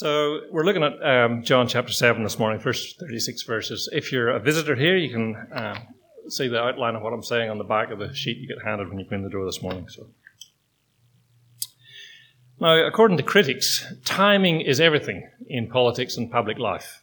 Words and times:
So 0.00 0.40
we're 0.50 0.64
looking 0.64 0.82
at 0.82 0.94
um, 1.06 1.42
John 1.42 1.68
chapter 1.68 1.92
7 1.92 2.22
this 2.22 2.38
morning, 2.38 2.58
first 2.58 2.98
36 3.00 3.42
verses. 3.42 3.86
If 3.92 4.12
you're 4.12 4.30
a 4.30 4.40
visitor 4.40 4.74
here, 4.74 4.96
you 4.96 5.10
can 5.10 5.36
uh, 5.36 5.78
see 6.26 6.48
the 6.48 6.58
outline 6.58 6.94
of 6.94 7.02
what 7.02 7.12
I'm 7.12 7.22
saying 7.22 7.50
on 7.50 7.58
the 7.58 7.64
back 7.64 7.90
of 7.90 7.98
the 7.98 8.14
sheet 8.14 8.38
you 8.38 8.48
get 8.48 8.64
handed 8.64 8.88
when 8.88 8.98
you 8.98 9.04
come 9.04 9.16
in 9.16 9.24
the 9.24 9.28
door 9.28 9.44
this 9.44 9.60
morning. 9.60 9.86
So. 9.90 10.06
Now, 12.58 12.82
according 12.86 13.18
to 13.18 13.22
critics, 13.22 13.92
timing 14.06 14.62
is 14.62 14.80
everything 14.80 15.28
in 15.50 15.68
politics 15.68 16.16
and 16.16 16.30
public 16.30 16.58
life. 16.58 17.02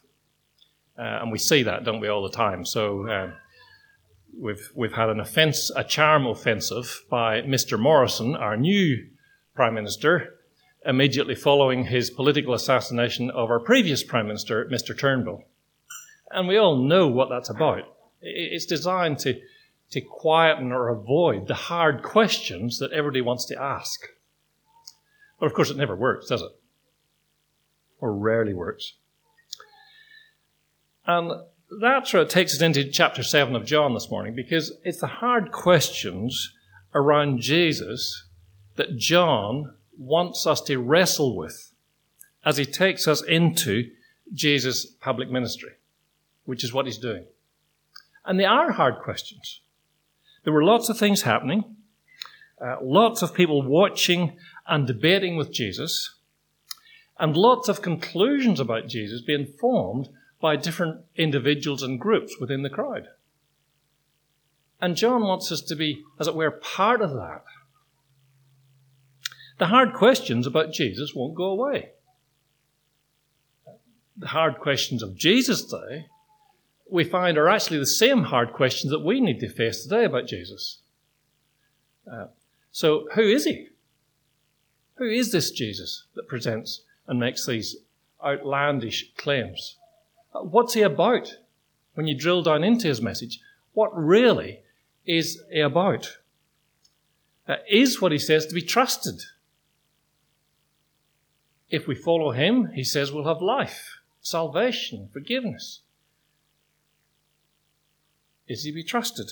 Uh, 0.98 1.20
and 1.22 1.32
we 1.32 1.38
see 1.38 1.62
that, 1.62 1.84
don't 1.84 2.00
we, 2.00 2.08
all 2.08 2.24
the 2.24 2.36
time. 2.36 2.66
So 2.66 3.08
uh, 3.08 3.32
we've, 4.36 4.72
we've 4.74 4.94
had 4.94 5.10
an 5.10 5.20
offence, 5.20 5.70
a 5.76 5.84
charm 5.84 6.26
offensive 6.26 7.04
by 7.12 7.44
Mr. 7.44 7.80
Morrison, 7.80 8.36
our 8.36 8.58
new 8.58 9.06
Prime 9.54 9.76
Minister, 9.76 10.37
immediately 10.88 11.36
following 11.36 11.84
his 11.84 12.10
political 12.10 12.54
assassination 12.54 13.30
of 13.30 13.50
our 13.50 13.60
previous 13.60 14.04
Prime 14.04 14.28
Minister, 14.28 14.66
Mr. 14.72 14.98
Turnbull. 14.98 15.44
And 16.32 16.48
we 16.48 16.58
all 16.58 16.78
know 16.78 17.08
what 17.08 17.30
that's 17.30 17.50
about. 17.50 17.84
It's 18.22 18.66
designed 18.66 19.20
to, 19.20 19.40
to 19.92 20.02
quieten 20.02 20.72
or 20.72 20.88
avoid 20.88 21.48
the 21.48 21.56
hard 21.56 22.04
questions 22.04 22.80
that 22.80 22.94
everybody 22.94 23.22
wants 23.22 23.46
to 23.46 23.62
ask. 23.62 24.08
But 25.40 25.48
of 25.48 25.54
course, 25.54 25.70
it 25.70 25.78
never 25.78 25.96
works, 25.96 26.30
does 26.30 26.42
it? 26.42 26.52
Or 28.00 28.16
rarely 28.16 28.54
works. 28.54 28.94
And 31.06 31.32
that 31.82 32.08
sort 32.08 32.30
takes 32.30 32.56
us 32.56 32.62
into 32.62 32.90
chapter 32.90 33.24
7 33.24 33.56
of 33.56 33.66
John 33.66 33.94
this 33.94 34.10
morning 34.10 34.36
because 34.36 34.78
it's 34.84 35.02
the 35.02 35.08
hard 35.08 35.52
questions 35.52 36.54
around 36.96 37.42
Jesus 37.42 38.26
that 38.78 38.98
John 38.98 39.74
wants 39.98 40.46
us 40.46 40.62
to 40.62 40.78
wrestle 40.78 41.36
with 41.36 41.74
as 42.46 42.58
he 42.58 42.66
takes 42.66 43.08
us 43.08 43.22
into 43.24 43.90
Jesus' 44.34 44.86
public 44.86 45.30
ministry, 45.30 45.72
which 46.46 46.64
is 46.64 46.74
what 46.74 46.86
he's 46.86 46.98
doing. 46.98 47.26
And 48.26 48.40
they 48.40 48.46
are 48.46 48.72
hard 48.72 49.02
questions. 49.04 49.62
There 50.44 50.54
were 50.54 50.64
lots 50.64 50.90
of 50.90 50.98
things 50.98 51.24
happening, 51.24 51.76
uh, 52.62 52.78
lots 52.82 53.22
of 53.22 53.34
people 53.34 53.62
watching 53.62 54.38
and 54.66 54.88
debating 54.88 55.38
with 55.38 55.52
Jesus, 55.52 56.16
and 57.20 57.36
lots 57.36 57.68
of 57.68 57.82
conclusions 57.82 58.60
about 58.60 58.88
Jesus 58.88 59.22
being 59.22 59.46
formed 59.46 60.10
by 60.40 60.56
different 60.56 61.04
individuals 61.16 61.82
and 61.82 62.00
groups 62.00 62.36
within 62.40 62.62
the 62.62 62.70
crowd. 62.70 63.08
And 64.80 64.96
John 64.96 65.24
wants 65.24 65.52
us 65.52 65.62
to 65.62 65.76
be, 65.76 66.04
as 66.20 66.28
it 66.28 66.36
were, 66.36 66.52
part 66.52 67.02
of 67.02 67.12
that. 67.12 67.44
The 69.58 69.68
hard 69.68 69.94
questions 69.94 70.46
about 70.46 70.72
Jesus 70.72 71.16
won't 71.16 71.36
go 71.36 71.46
away. 71.46 71.90
The 74.18 74.28
hard 74.28 74.60
questions 74.60 75.02
of 75.02 75.16
Jesus' 75.16 75.64
day, 75.64 76.08
we 76.90 77.04
find, 77.04 77.38
are 77.38 77.50
actually 77.50 77.80
the 77.80 77.86
same 77.86 78.24
hard 78.24 78.54
questions 78.54 78.92
that 78.92 79.04
we 79.04 79.20
need 79.20 79.40
to 79.40 79.50
face 79.50 79.84
today 79.84 80.06
about 80.06 80.28
Jesus. 80.28 80.80
Uh, 82.12 82.28
so, 82.72 83.08
who 83.16 83.22
is 83.22 83.46
he? 83.46 83.68
Who 84.96 85.06
is 85.06 85.32
this 85.32 85.52
Jesus 85.52 86.06
that 86.16 86.28
presents 86.28 86.82
and 87.08 87.20
makes 87.20 87.46
these 87.46 87.78
outlandish 88.24 89.12
claims? 89.18 89.78
Uh, 90.34 90.42
what's 90.42 90.74
he 90.74 90.82
about? 90.82 91.36
When 91.96 92.08
you 92.08 92.16
drill 92.16 92.44
down 92.44 92.64
into 92.64 92.88
his 92.88 93.02
message, 93.02 93.40
what 93.74 93.96
really 93.96 94.60
is 95.06 95.42
he 95.52 95.62
about? 95.62 96.18
Uh, 97.48 97.56
is 97.70 98.02
what 98.02 98.12
he 98.12 98.20
says 98.20 98.46
to 98.46 98.54
be 98.54 98.62
trusted? 98.62 99.22
If 101.70 101.88
we 101.88 101.96
follow 101.96 102.32
him, 102.32 102.72
he 102.74 102.84
says 102.84 103.12
we'll 103.12 103.28
have 103.28 103.42
life, 103.42 104.00
salvation, 104.22 105.10
forgiveness. 105.12 105.82
Is 108.48 108.64
he 108.64 108.72
be 108.72 108.84
trusted? 108.84 109.32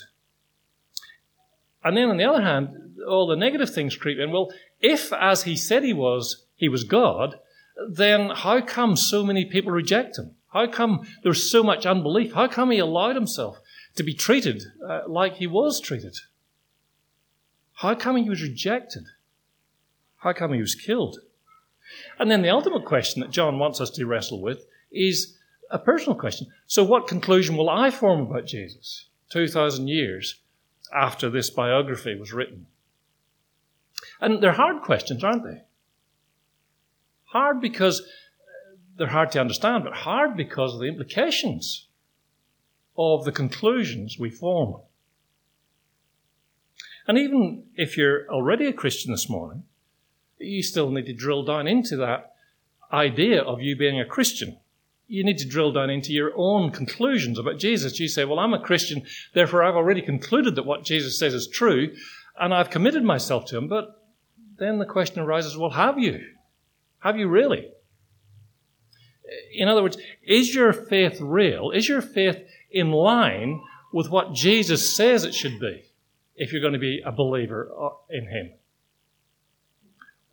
And 1.84 1.95
then 1.95 2.09
on 2.09 2.18
the 2.18 2.25
other 2.25 2.41
hand, 2.41 2.97
all 3.07 3.28
the 3.28 3.35
negative 3.35 3.74
things 3.74 3.95
creep 3.95 4.18
in. 4.18 4.31
Well, 4.31 4.51
if, 4.81 5.13
as 5.13 5.44
he 5.44 5.56
said 5.56 5.84
he 5.84 5.94
was, 5.94 6.45
he 6.56 6.68
was 6.68 6.84
God, 6.84 7.40
then 7.90 8.31
how 8.31 8.62
come 8.62 8.95
so 8.95 9.24
many 9.24 9.45
people 9.45 9.72
reject 9.72 10.18
him? 10.18 10.35
How 10.51 10.68
come 10.68 11.07
there's 11.24 11.50
so 11.50 11.63
much 11.63 11.85
unbelief? 11.85 12.34
How 12.34 12.47
come 12.47 12.72
he 12.72 12.79
allowed 12.79 13.16
himself 13.16 13.59
to 13.95 14.03
be 14.03 14.13
treated 14.13 14.63
uh, 14.85 15.01
like 15.07 15.35
he 15.35 15.47
was 15.47 15.79
treated? 15.79 16.18
How 17.74 17.94
come 17.94 18.16
he 18.16 18.29
was 18.29 18.41
rejected? 18.41 19.03
How 20.18 20.34
come 20.34 20.53
he 20.53 20.62
was 20.62 20.75
killed? 20.75 21.19
And 22.19 22.29
then 22.29 22.41
the 22.41 22.50
ultimate 22.50 22.85
question 22.85 23.22
that 23.22 23.31
John 23.31 23.59
wants 23.59 23.81
us 23.81 23.89
to 23.91 24.06
wrestle 24.06 24.41
with 24.41 24.66
is 24.91 25.38
a 25.69 25.79
personal 25.79 26.17
question. 26.17 26.47
So, 26.67 26.83
what 26.83 27.07
conclusion 27.07 27.57
will 27.57 27.69
I 27.69 27.91
form 27.91 28.22
about 28.22 28.45
Jesus 28.45 29.07
2,000 29.29 29.88
years 29.88 30.41
after 30.94 31.29
this 31.29 31.50
biography 31.50 32.16
was 32.16 32.33
written? 32.33 32.67
And 34.22 34.41
they're 34.41 34.53
hard 34.53 34.81
questions, 34.81 35.23
aren't 35.23 35.44
they? 35.44 35.63
Hard 37.25 37.59
because 37.59 38.01
they're 38.97 39.07
hard 39.07 39.31
to 39.31 39.41
understand, 39.41 39.83
but 39.83 39.94
hard 39.94 40.38
because 40.38 40.73
of 40.73 40.79
the 40.79 40.88
implications 40.88 41.88
of 42.97 43.25
the 43.25 43.31
conclusions 43.31 44.17
we 44.17 44.29
form. 44.29 44.81
And 47.07 47.17
even 47.17 47.66
if 47.75 47.97
you're 47.97 48.27
already 48.29 48.67
a 48.67 48.73
Christian 48.73 49.12
this 49.12 49.29
morning, 49.29 49.63
you 50.40 50.63
still 50.63 50.90
need 50.91 51.06
to 51.06 51.13
drill 51.13 51.44
down 51.44 51.68
into 51.68 51.97
that 51.97 52.34
idea 52.91 53.41
of 53.41 53.62
you 53.62 53.75
being 53.75 54.00
a 54.00 54.06
Christian. 54.06 54.57
You 55.07 55.23
need 55.23 55.38
to 55.40 55.47
drill 55.47 55.72
down 55.72 55.90
into 55.90 56.13
your 56.13 56.31
own 56.35 56.72
conclusions 56.72 57.38
about 57.38 57.59
Jesus. 57.59 58.00
You 58.00 58.07
say, 58.07 58.25
Well, 58.25 58.40
I'm 58.40 58.53
a 58.53 58.59
Christian, 58.59 59.03
therefore 59.34 59.63
I've 59.63 59.75
already 59.75 60.01
concluded 60.01 60.56
that 60.56 60.66
what 60.66 60.84
Jesus 60.84 61.19
says 61.19 61.34
is 61.34 61.47
true, 61.47 61.94
and 62.40 62.53
I've 62.53 62.69
committed 62.69 63.03
myself 63.03 63.45
to 63.45 63.57
him. 63.57 63.68
But 63.68 64.01
then 64.57 64.79
the 64.79 64.85
question 64.85 65.22
arises, 65.22 65.57
Well, 65.57 65.72
have 65.72 66.00
you? 66.00 66.25
Have 67.00 67.18
you 67.18 67.28
really? 67.28 67.68
In 69.53 69.68
other 69.68 69.84
words, 69.84 69.97
is 70.24 70.53
your 70.53 70.74
faith 70.74 71.19
real? 71.19 71.72
Is 71.72 71.88
your 71.88 72.01
faith 72.01 72.40
in 72.72 72.91
line 72.91 73.62
with 73.94 74.09
what 74.09 74.34
Jesus 74.34 74.95
says 74.95 75.24
it 75.24 75.34
should 75.34 75.59
be 75.59 75.84
if 76.35 76.51
you're 76.51 76.62
going 76.62 76.74
to 76.74 76.79
be 76.79 77.01
a 77.06 77.12
believer 77.12 77.72
uh, 77.79 77.90
in 78.09 78.28
him? 78.28 78.51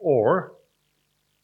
Or 0.03 0.55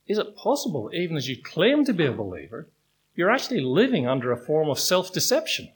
is 0.08 0.19
it 0.19 0.36
possible, 0.36 0.91
even 0.92 1.16
as 1.16 1.28
you 1.28 1.41
claim 1.41 1.84
to 1.84 1.92
be 1.92 2.06
a 2.06 2.12
believer, 2.12 2.69
you're 3.14 3.30
actually 3.30 3.60
living 3.60 4.06
under 4.06 4.32
a 4.32 4.36
form 4.36 4.69
of 4.69 4.78
self 4.78 5.12
deception? 5.12 5.70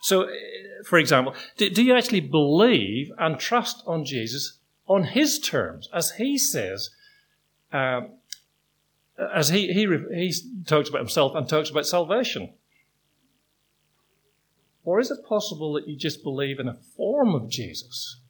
So, 0.00 0.22
eh, 0.22 0.36
for 0.84 0.98
example, 0.98 1.34
do, 1.56 1.68
do, 1.68 1.82
you 1.82 1.96
actually 1.96 2.20
believe 2.20 3.10
and 3.18 3.38
trust 3.38 3.82
on 3.86 4.04
Jesus 4.04 4.58
on 4.86 5.04
his 5.04 5.40
terms, 5.40 5.88
as 5.92 6.12
he 6.12 6.38
says, 6.38 6.90
um, 7.72 8.10
as 9.34 9.48
he, 9.48 9.72
he, 9.72 9.86
he 10.14 10.32
talks 10.66 10.90
about 10.90 10.98
himself 10.98 11.34
and 11.34 11.48
talks 11.48 11.70
about 11.70 11.86
salvation? 11.86 12.52
Or 14.84 15.00
is 15.00 15.10
it 15.10 15.24
possible 15.26 15.72
that 15.72 15.88
you 15.88 15.96
just 15.96 16.22
believe 16.22 16.60
in 16.60 16.68
a 16.68 16.74
form 16.74 17.34
of 17.34 17.48
Jesus? 17.48 18.20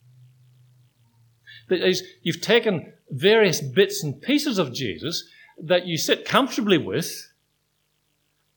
That 1.69 1.87
is, 1.87 2.03
you've 2.23 2.41
taken 2.41 2.93
various 3.11 3.61
bits 3.61 4.03
and 4.03 4.21
pieces 4.21 4.59
of 4.59 4.73
Jesus 4.73 5.29
that 5.59 5.87
you 5.87 5.97
sit 5.97 6.25
comfortably 6.25 6.79
with 6.79 7.31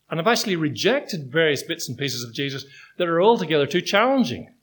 and 0.09 0.19
have 0.19 0.27
actually 0.27 0.55
rejected 0.55 1.31
various 1.31 1.63
bits 1.63 1.87
and 1.87 1.97
pieces 1.97 2.23
of 2.23 2.33
Jesus 2.33 2.65
that 2.97 3.07
are 3.07 3.21
altogether 3.21 3.67
too 3.67 3.81
challenging 3.81 4.53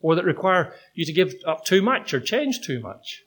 or 0.00 0.14
that 0.14 0.24
require 0.24 0.74
you 0.94 1.04
to 1.04 1.12
give 1.12 1.34
up 1.46 1.64
too 1.64 1.82
much 1.82 2.12
or 2.14 2.20
change 2.20 2.60
too 2.60 2.80
much. 2.80 3.24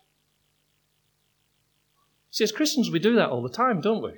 See, 2.31 2.43
as 2.43 2.51
Christians, 2.51 2.91
we 2.91 2.99
do 2.99 3.15
that 3.15 3.29
all 3.29 3.41
the 3.41 3.49
time, 3.49 3.81
don't 3.81 4.03
we? 4.03 4.13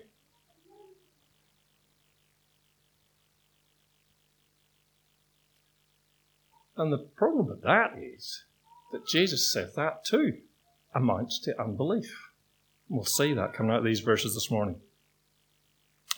And 6.75 6.91
the 6.91 6.97
problem 6.97 7.47
with 7.47 7.62
that 7.63 7.94
is 7.97 8.45
that 8.91 9.07
Jesus 9.07 9.51
said 9.51 9.71
that 9.75 10.05
too 10.05 10.38
amounts 10.93 11.39
to 11.39 11.61
unbelief. 11.61 12.29
We'll 12.89 13.05
see 13.05 13.33
that 13.33 13.53
coming 13.53 13.71
out 13.71 13.79
of 13.79 13.85
these 13.85 14.01
verses 14.01 14.33
this 14.33 14.51
morning 14.51 14.75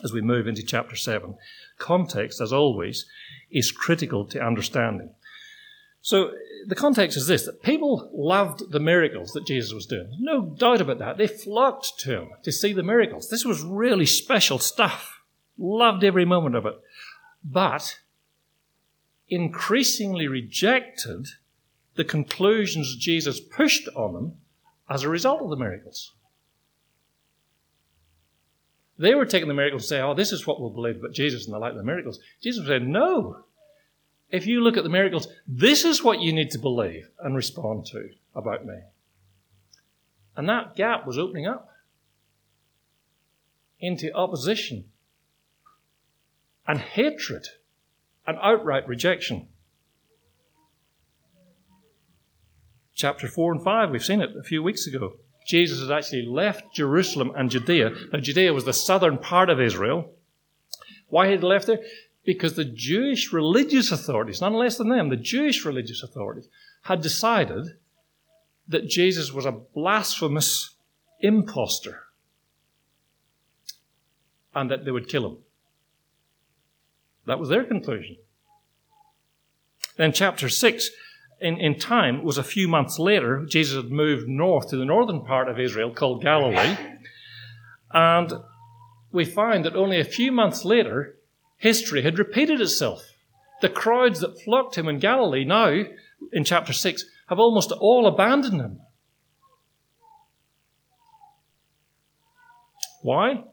as 0.04 0.12
we 0.12 0.22
move 0.22 0.48
into 0.48 0.64
chapter 0.64 0.96
7. 0.96 1.36
Context, 1.78 2.42
as 2.42 2.52
always, 2.52 3.06
is 3.52 3.72
critical 3.72 4.26
to 4.26 4.44
understanding. 4.44 5.12
So 6.02 6.32
the 6.68 6.76
context 6.76 7.16
is 7.16 7.28
this 7.28 7.46
that 7.46 7.64
people 7.64 8.10
loved 8.14 8.72
the 8.72 8.80
miracles 8.80 9.32
that 9.32 9.46
Jesus 9.46 9.72
was 9.72 9.86
doing. 9.86 10.18
No 10.20 10.42
doubt 10.42 10.82
about 10.82 11.00
that. 11.00 11.18
They 11.18 11.28
flocked 11.28 12.00
to 12.00 12.22
him 12.22 12.30
to 12.44 12.52
see 12.52 12.74
the 12.74 12.84
miracles. 12.84 13.30
This 13.30 13.46
was 13.46 13.62
really 13.62 14.06
special 14.06 14.60
stuff. 14.60 15.22
Loved 15.58 16.04
every 16.04 16.26
moment 16.26 16.56
of 16.56 16.66
it. 16.66 16.76
But 17.44 18.00
increasingly 19.30 20.28
rejected 20.28 21.28
the 21.96 22.04
conclusions 22.04 22.96
Jesus 22.96 23.40
pushed 23.40 23.88
on 23.96 24.14
them 24.14 24.34
as 24.90 25.04
a 25.04 25.10
result 25.10 25.42
of 25.42 25.50
the 25.50 25.56
miracles. 25.56 26.14
They 28.98 29.16
were 29.16 29.26
taking 29.26 29.48
the 29.48 29.54
miracles 29.54 29.84
and 29.84 29.90
saying, 29.90 30.04
oh, 30.04 30.14
this 30.14 30.32
is 30.32 30.46
what 30.46 30.62
we'll 30.62 30.70
believe 30.70 30.98
about 30.98 31.14
Jesus 31.14 31.46
and 31.46 31.54
the 31.54 31.60
light 31.60 31.72
of 31.72 31.78
the 31.78 31.84
miracles. 31.84 32.20
Jesus 32.42 32.66
said, 32.66 32.88
no. 32.88 33.46
If 34.30 34.48
you 34.48 34.62
look 34.62 34.78
at 34.78 34.84
the 34.84 34.90
miracles, 34.90 35.28
this 35.48 35.86
is 35.86 36.04
what 36.04 36.20
you 36.20 36.34
need 36.34 36.52
to 36.52 36.60
believe 36.60 37.10
and 37.20 37.36
respond 37.36 37.86
to 37.88 38.10
about 38.36 38.66
me. 38.66 38.80
And 40.36 40.50
that 40.50 40.76
gap 40.76 41.06
was 41.06 41.18
opening 41.18 41.46
up 41.46 41.70
into 43.80 44.14
opposition 44.14 44.86
and 46.68 46.80
hatred 46.80 47.48
and 48.26 48.38
outright 48.42 48.88
rejection. 48.88 49.48
Chapter 52.96 53.28
4 53.28 53.54
and 53.54 53.64
5, 53.64 53.90
we've 53.90 54.04
seen 54.06 54.22
it 54.22 54.36
a 54.38 54.44
few 54.44 54.62
weeks 54.62 54.86
ago. 54.88 55.14
Jesus 55.48 55.82
had 55.82 55.92
actually 55.92 56.26
left 56.26 56.74
Jerusalem 56.74 57.32
and 57.36 57.50
Judea. 57.50 57.92
Now, 58.12 58.20
Judea 58.20 58.54
was 58.54 58.66
the 58.66 58.74
southern 58.74 59.18
part 59.18 59.50
of 59.50 59.60
Israel. 59.60 60.12
Why 61.10 61.28
had 61.28 61.40
he 61.40 61.46
left 61.46 61.68
there? 61.68 61.84
Because 62.24 62.56
the 62.56 62.66
Jewish 62.66 63.34
religious 63.34 63.92
authorities, 63.92 64.42
none 64.42 64.54
less 64.54 64.78
than 64.78 64.90
them, 64.90 65.10
the 65.10 65.18
Jewish 65.18 65.66
religious 65.66 66.02
authorities, 66.02 66.48
had 66.84 67.02
decided 67.02 67.66
that 68.68 68.88
Jesus 68.88 69.34
was 69.34 69.46
a 69.46 69.52
blasphemous 69.52 70.76
impostor 71.20 72.04
and 74.56 74.72
that 74.72 74.86
they 74.86 74.92
would 74.92 75.10
kill 75.10 75.26
him. 75.26 75.38
That 77.26 77.40
was 77.40 77.50
their 77.50 77.64
conclusion. 77.64 78.18
Then, 79.98 80.12
chapter 80.14 80.50
6, 80.50 80.90
in, 81.44 81.60
in 81.60 81.78
time, 81.78 82.24
was 82.24 82.38
a 82.38 82.44
few 82.44 82.68
months 82.68 82.98
later. 82.98 83.46
Jesus 83.46 83.76
had 83.76 83.92
moved 83.92 84.28
north 84.28 84.70
to 84.70 84.78
the 84.78 84.86
northern 84.86 85.26
part 85.26 85.50
of 85.50 85.60
Israel 85.60 85.94
called 85.94 86.24
Galilee. 86.24 86.78
And 87.92 88.34
we 89.12 89.26
find 89.26 89.66
that 89.66 89.76
only 89.76 90.00
a 90.00 90.06
few 90.06 90.32
months 90.32 90.66
later, 90.66 91.18
history 91.58 92.02
had 92.02 92.18
repeated 92.18 92.60
itself. 92.62 93.04
The 93.62 93.70
crowds 93.70 94.22
that 94.22 94.42
flocked 94.42 94.78
him 94.78 94.88
in 94.88 95.00
Galilee 95.00 95.46
now, 95.46 95.84
in 96.32 96.44
chapter 96.44 96.74
6, 96.74 97.06
have 97.28 97.40
almost 97.40 97.72
all 97.72 98.08
abandoned 98.08 98.60
him. 98.60 98.80
Why? 103.02 103.44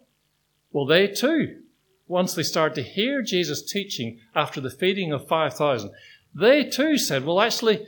Well, 0.72 0.86
they 0.86 1.08
too, 1.08 1.62
once 2.06 2.34
they 2.34 2.42
started 2.44 2.74
to 2.76 2.88
hear 2.88 3.20
Jesus 3.20 3.62
teaching 3.62 4.20
after 4.34 4.60
the 4.60 4.70
feeding 4.70 5.12
of 5.12 5.28
5,000, 5.28 5.90
they 6.34 6.64
too 6.64 6.98
said, 6.98 7.24
well, 7.24 7.40
actually, 7.40 7.86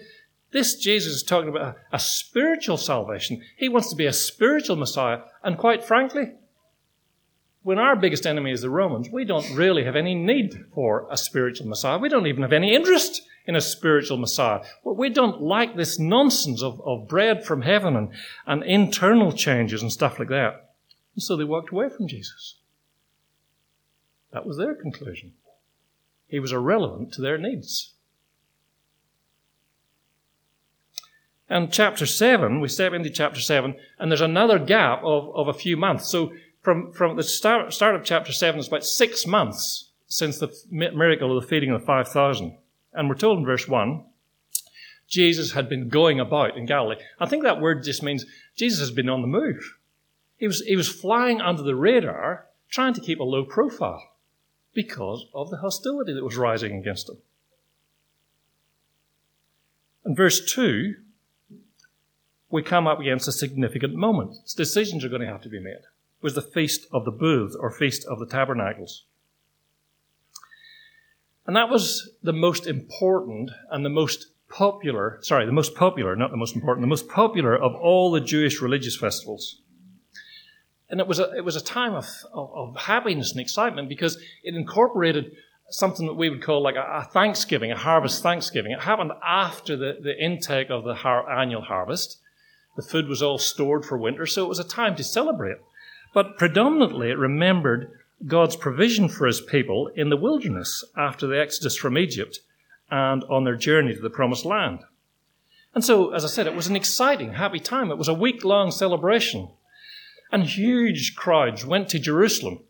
this 0.53 0.77
Jesus 0.77 1.15
is 1.15 1.23
talking 1.23 1.49
about 1.49 1.77
a, 1.93 1.97
a, 1.97 1.99
spiritual 1.99 2.77
salvation. 2.77 3.43
He 3.57 3.69
wants 3.69 3.89
to 3.91 3.97
be 3.97 4.07
a 4.07 4.13
spiritual 4.13 4.77
Messiah. 4.77 5.21
And 5.43 5.57
quite 5.57 5.85
frankly, 5.85 6.33
when 7.63 7.79
our 7.79 7.97
biggest 7.97 8.27
enemy 8.27 8.53
is 8.53 8.61
the 8.61 8.71
Romans, 8.71 9.09
we 9.11 9.25
don't 9.25 9.55
really 9.55 9.85
have 9.85 9.97
any 9.97 10.15
need 10.15 10.67
for 10.75 11.07
a 11.11 11.17
spiritual 11.17 11.69
Messiah. 11.69 11.99
We 11.99 12.09
don't 12.09 12.27
even 12.27 12.43
have 12.43 12.53
any 12.53 12.75
interest 12.75 13.23
in 13.47 13.57
a 13.57 13.61
spiritual 13.61 14.19
Messiah. 14.19 14.61
We 14.85 15.09
don't 15.09 15.41
like 15.41 15.77
this 15.77 15.99
nonsense 15.99 16.63
of, 16.63 16.81
of 16.85 17.09
bread 17.09 17.45
from 17.45 17.63
heaven 17.63 17.97
and, 17.97 18.11
and 18.47 18.63
internal 18.65 19.33
changes 19.33 19.83
and 19.83 19.93
stuff 19.93 20.19
like 20.19 20.29
that. 20.29 20.75
And 21.15 21.23
so 21.23 21.37
they 21.37 21.45
walked 21.45 21.73
away 21.73 21.89
from 21.89 22.09
Jesus. 22.09 22.57
That 24.33 24.47
was 24.47 24.57
their 24.57 24.75
conclusion. 24.75 25.35
He 26.27 26.41
was 26.41 26.53
irrelevant 26.53 27.13
to 27.15 27.21
their 27.21 27.39
needs. 27.39 27.93
And 31.53 31.71
chapter 31.71 32.07
7, 32.07 32.63
we 32.63 32.69
step 32.69 32.95
into 32.95 33.11
chapter 33.11 33.39
7, 33.39 33.77
and 33.99 34.11
there's 34.11 34.23
another 34.23 34.59
gap 34.59 35.03
of, 35.05 35.37
of 35.37 35.49
a 35.49 35.53
few 35.53 35.77
months. 35.77 36.09
So 36.09 36.33
from, 36.63 36.95
from 36.95 37.15
the 37.15 37.23
start, 37.23 37.75
start 37.75 37.95
of 37.95 38.05
chapter 38.05 38.33
7, 38.33 38.59
it's 38.59 38.69
about 38.69 38.87
six 38.87 39.27
months 39.27 39.91
since 40.07 40.39
the 40.39 40.51
miracle 40.71 41.37
of 41.37 41.43
the 41.43 41.47
feeding 41.47 41.71
of 41.71 41.83
the 41.83 41.87
5,000. 41.87 42.57
And 42.95 43.07
we're 43.07 43.17
told 43.17 43.39
in 43.39 43.45
verse 43.45 43.69
1, 43.69 44.03
Jesus 45.07 45.53
had 45.53 45.69
been 45.69 45.91
going 45.91 46.19
about 46.19 46.57
in 46.57 46.65
Galilee. 46.65 46.97
I 47.21 47.27
think 47.27 47.43
that 47.43 47.61
word 47.61 47.85
just 47.85 48.03
means 48.03 48.25
Jesus 48.57 48.81
has 48.81 48.91
been 48.91 49.11
on 49.11 49.21
the 49.21 49.27
move. 49.27 49.77
He 50.39 50.47
was, 50.47 50.63
he 50.63 50.75
was 50.75 50.89
flying 50.89 51.43
under 51.43 51.63
the 51.63 51.77
radar, 51.77 52.47
trying 52.71 52.95
to 52.95 53.01
keep 53.03 53.21
a 53.21 53.25
low 53.25 53.45
profile 53.45 54.03
because 54.73 55.27
of 55.35 55.51
the 55.51 55.59
hostility 55.59 56.15
that 56.15 56.25
was 56.25 56.39
rising 56.39 56.79
against 56.79 57.11
him. 57.11 57.19
In 60.07 60.17
verse 60.17 60.51
2, 60.51 60.95
we 62.53 62.63
come 62.63 62.87
up 62.87 63.01
against 63.01 63.27
a 63.27 63.33
significant 63.33 63.95
moment. 63.95 64.37
Decisions 64.57 65.05
are 65.05 65.09
going 65.09 65.23
to 65.23 65.27
have 65.27 65.41
to 65.41 65.49
be 65.49 65.59
made. 65.59 65.73
It 65.73 66.23
was 66.23 66.35
the 66.35 66.43
Feast 66.43 66.87
of 66.93 67.05
the 67.05 67.11
Booths, 67.11 67.57
or 67.59 67.71
Feast 67.71 68.05
of 68.05 68.21
the 68.21 68.27
Tabernacles. 68.27 69.07
And 71.47 71.57
that 71.57 71.71
was 71.71 72.11
the 72.23 72.33
most 72.33 72.67
important 72.67 73.51
and 73.71 73.85
the 73.85 73.91
most 73.91 74.27
popular, 74.49 75.19
sorry, 75.23 75.47
the 75.47 75.53
most 75.53 75.75
popular, 75.75 76.15
not 76.15 76.31
the 76.31 76.37
most 76.37 76.55
important, 76.55 76.83
the 76.83 76.89
most 76.89 77.09
popular 77.09 77.57
of 77.57 77.75
all 77.75 78.13
the 78.13 78.21
Jewish 78.21 78.61
religious 78.61 78.97
festivals. 78.97 79.63
And 80.91 81.01
it 81.01 81.07
was 81.07 81.19
a, 81.19 81.33
it 81.35 81.45
was 81.45 81.57
a 81.57 81.65
time 81.65 81.95
of, 81.95 82.07
of, 82.35 82.51
of 82.55 82.77
happiness 82.77 83.33
and 83.33 83.41
excitement 83.41 83.89
because 83.89 84.19
it 84.45 84.55
incorporated 84.55 85.33
something 85.71 86.07
that 86.07 86.15
we 86.15 86.29
would 86.29 86.43
call 86.43 86.63
like 86.63 86.77
a, 86.77 86.83
a, 86.83 87.09
Thanksgiving, 87.13 87.73
a 87.73 87.77
harvest 87.79 88.23
Thanksgiving. 88.23 88.73
It 88.73 88.81
happened 88.81 89.13
after 89.27 89.75
the, 89.75 89.97
the 90.03 90.23
intake 90.23 90.71
of 90.71 90.85
the 90.85 90.95
har- 90.95 91.29
annual 91.31 91.63
harvest. 91.63 92.19
The 92.77 92.83
food 92.83 93.09
was 93.09 93.23
all 93.23 93.39
stored 93.39 93.85
for 93.85 93.99
winter, 93.99 94.27
so 94.27 94.45
it 94.45 94.49
was 94.49 94.59
a 94.59 94.65
time 94.65 94.97
to 94.97 95.05
celebrate. 95.05 95.59
But 96.15 96.39
predominantly 96.39 97.11
it 97.11 97.19
remembered 97.19 97.91
God's 98.27 98.57
provision 98.57 99.09
for 99.09 99.27
his 99.27 99.41
people 99.41 99.89
in 99.95 100.09
the 100.09 100.17
wilderness 100.17 100.85
after 100.97 101.27
the 101.27 101.41
exodus 101.41 101.77
from 101.77 101.99
Egypt 101.99 102.41
and 102.91 103.25
on 103.25 103.45
their 103.45 103.57
journey 103.57 103.95
to 103.95 104.01
the 104.01 104.11
promised 104.11 104.45
land. 104.45 104.81
And 105.75 105.85
so, 105.85 106.11
as 106.11 106.25
I 106.25 106.29
said, 106.29 106.47
it 106.47 106.55
was 106.55 106.67
an 106.67 106.77
exciting, 106.77 107.35
happy 107.35 107.59
time. 107.59 107.91
It 107.91 107.99
was 107.99 108.09
a 108.09 108.15
week 108.15 108.45
long 108.45 108.71
celebration 108.71 109.49
and 110.33 110.45
huge 110.45 111.15
crowds 111.15 111.65
went 111.65 111.91
to 111.91 111.99
Jerusalem 111.99 112.61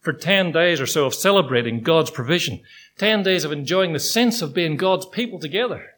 for 0.00 0.12
10 0.12 0.50
days 0.50 0.80
or 0.80 0.86
so 0.86 1.04
of 1.04 1.14
celebrating 1.14 1.82
God's 1.82 2.10
provision, 2.10 2.60
10 2.98 3.22
days 3.22 3.44
of 3.44 3.52
enjoying 3.52 3.92
the 3.92 4.00
sense 4.00 4.42
of 4.42 4.54
being 4.54 4.76
God's 4.76 5.06
people 5.06 5.38
together, 5.38 5.90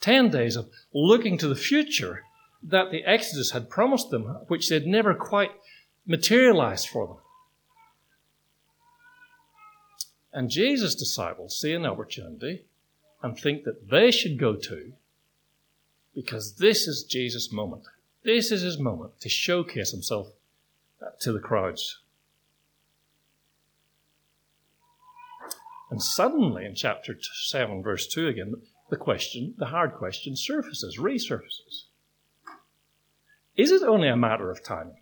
10 0.00 0.30
days 0.30 0.56
of 0.56 0.70
looking 0.92 1.38
to 1.38 1.48
the 1.48 1.54
future 1.54 2.24
that 2.62 2.90
the 2.90 3.04
Exodus 3.04 3.52
had 3.52 3.70
promised 3.70 4.10
them, 4.10 4.24
which 4.48 4.68
they'd 4.68 4.86
never 4.86 5.14
quite 5.14 5.52
materialized 6.06 6.88
for 6.88 7.06
them. 7.06 7.16
And 10.32 10.50
Jesus' 10.50 10.94
disciples 10.94 11.58
see 11.58 11.72
an 11.72 11.86
opportunity 11.86 12.64
and 13.22 13.36
think 13.38 13.64
that 13.64 13.90
they 13.90 14.10
should 14.10 14.38
go 14.38 14.54
too, 14.54 14.92
because 16.14 16.54
this 16.56 16.86
is 16.86 17.04
Jesus' 17.04 17.52
moment. 17.52 17.84
This 18.22 18.52
is 18.52 18.62
his 18.62 18.78
moment 18.78 19.20
to 19.20 19.28
showcase 19.28 19.90
himself 19.90 20.28
uh, 21.00 21.10
to 21.20 21.32
the 21.32 21.40
crowds. 21.40 21.98
And 25.90 26.00
suddenly, 26.00 26.64
in 26.64 26.74
chapter 26.74 27.16
7, 27.20 27.82
verse 27.82 28.06
2 28.06 28.28
again, 28.28 28.54
the 28.90 28.96
question, 28.96 29.54
the 29.58 29.66
hard 29.66 29.94
question, 29.94 30.36
surfaces, 30.36 30.98
resurfaces. 30.98 31.84
Is 33.56 33.70
it 33.70 33.82
only 33.82 34.08
a 34.08 34.16
matter 34.16 34.50
of 34.50 34.62
time? 34.62 34.92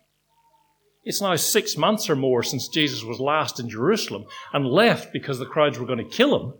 It's 1.03 1.21
now 1.21 1.35
six 1.35 1.77
months 1.77 2.09
or 2.09 2.15
more 2.15 2.43
since 2.43 2.67
Jesus 2.67 3.03
was 3.03 3.19
last 3.19 3.59
in 3.59 3.69
Jerusalem 3.69 4.25
and 4.53 4.65
left 4.65 5.13
because 5.13 5.39
the 5.39 5.45
crowds 5.45 5.79
were 5.79 5.85
going 5.85 5.99
to 5.99 6.03
kill 6.03 6.39
him. 6.39 6.53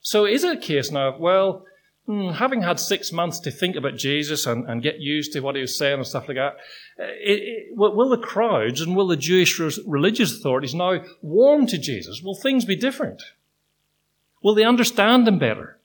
So 0.00 0.24
is 0.24 0.44
it 0.44 0.56
a 0.56 0.60
case 0.60 0.90
now 0.90 1.16
well, 1.18 1.64
hmm, 2.06 2.30
having 2.30 2.62
had 2.62 2.80
six 2.80 3.12
months 3.12 3.40
to 3.40 3.50
think 3.50 3.76
about 3.76 3.96
Jesus 3.96 4.46
and, 4.46 4.68
and, 4.68 4.82
get 4.82 5.00
used 5.00 5.32
to 5.32 5.40
what 5.40 5.56
he 5.56 5.60
was 5.60 5.76
saying 5.76 5.98
and 5.98 6.06
stuff 6.06 6.28
like 6.28 6.36
that, 6.36 6.56
it, 6.96 7.42
it, 7.42 7.76
will 7.76 8.08
the 8.08 8.18
crowds 8.18 8.80
and 8.80 8.96
will 8.96 9.08
the 9.08 9.16
Jewish 9.16 9.58
religious 9.86 10.36
authorities 10.38 10.74
now 10.74 11.02
warm 11.22 11.66
to 11.66 11.78
Jesus? 11.78 12.22
Will 12.22 12.36
things 12.36 12.64
be 12.64 12.76
different? 12.76 13.22
Will 14.46 14.54
they 14.54 14.62
understand 14.62 15.26
him 15.26 15.40
better 15.40 15.80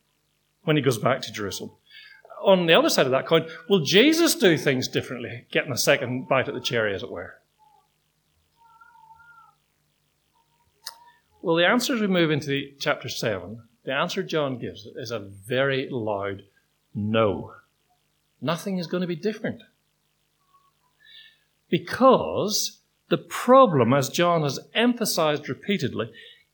when 0.66 0.76
he 0.76 0.84
goes 0.84 1.00
back 1.00 1.24
to 1.24 1.32
Jerusalem? 1.32 1.72
On 2.44 2.68
the 2.68 2.76
other 2.76 2.92
side 2.92 3.08
of 3.08 3.12
that 3.12 3.26
coin, 3.26 3.48
will 3.68 3.80
Jesus 3.80 4.36
do 4.36 4.56
things 4.56 4.88
differently, 4.88 5.48
getting 5.52 5.72
a 5.72 5.78
second 5.78 6.28
bite 6.28 6.48
at 6.48 6.54
the 6.54 6.62
cherry, 6.62 6.94
as 6.94 7.02
it 7.02 7.10
were? 7.10 7.42
Well, 11.42 11.56
the 11.56 11.66
answer 11.66 11.96
as 11.96 12.02
we 12.02 12.06
move 12.06 12.30
into 12.30 12.72
chapter 12.78 13.10
7 13.10 13.64
the 13.84 13.94
answer 13.94 14.22
John 14.22 14.60
gives 14.60 14.86
is 14.96 15.10
a 15.10 15.18
very 15.18 15.90
loud 15.90 16.44
no. 16.94 17.54
Nothing 18.42 18.78
is 18.78 18.86
going 18.86 19.02
to 19.02 19.08
be 19.08 19.16
different. 19.16 19.64
Because 21.68 22.82
the 23.10 23.18
problem, 23.18 23.92
as 23.92 24.10
John 24.10 24.44
has 24.44 24.60
emphasized 24.76 25.50
repeatedly, 25.50 26.12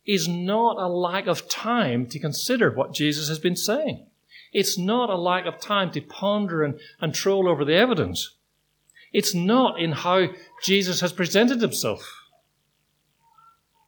is 0.07 0.27
not 0.27 0.77
a 0.79 0.87
lack 0.87 1.27
of 1.27 1.49
time 1.49 2.07
to 2.07 2.17
consider 2.17 2.71
what 2.71 2.93
Jesus 2.93 3.27
has 3.27 3.39
been 3.39 3.57
saying. 3.57 4.07
It's 4.53 4.77
not 4.77 5.09
a 5.09 5.17
lack 5.17 5.45
of 5.45 5.59
time 5.59 5.91
to 5.91 6.01
ponder 6.01 6.63
and, 6.63 6.79
and 7.01 7.13
troll 7.13 7.49
over 7.49 7.65
the 7.65 7.75
evidence. 7.75 8.35
It's 9.11 9.35
not 9.35 9.79
in 9.79 9.91
how 9.91 10.27
Jesus 10.63 11.01
has 11.01 11.11
presented 11.11 11.61
himself. 11.61 12.23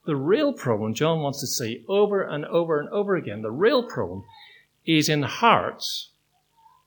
The 0.06 0.16
real 0.16 0.54
problem, 0.54 0.94
John 0.94 1.22
wants 1.22 1.40
to 1.40 1.48
see 1.48 1.86
over 1.88 2.22
and 2.22 2.46
over 2.46 2.80
and 2.80 2.90
over 2.90 3.16
again, 3.16 3.42
the 3.42 3.52
real 3.52 3.84
problem 3.84 4.24
is 4.86 5.08
in 5.08 5.24
hearts 5.24 6.12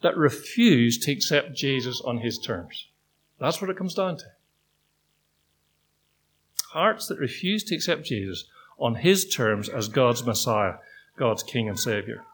that 0.03 0.17
refuse 0.17 0.99
to 0.99 1.13
accept 1.13 1.55
Jesus 1.55 2.01
on 2.05 2.19
his 2.19 2.39
terms. 2.39 2.89
That's 3.39 3.61
what 3.61 3.71
it 3.71 3.77
comes 3.77 3.95
down 3.95 4.19
to. 4.19 4.25
Hearts 6.73 7.07
that 7.07 7.19
refuse 7.19 7.63
to 7.65 7.75
accept 7.75 8.05
Jesus 8.05 8.45
on 8.83 8.97
his 8.97 9.29
terms 9.29 9.69
as 9.69 9.89
God's 9.89 10.25
Messiah, 10.25 10.75
God's 11.17 11.43
King 11.43 11.69
and 11.69 11.79
Savior. 11.79 12.25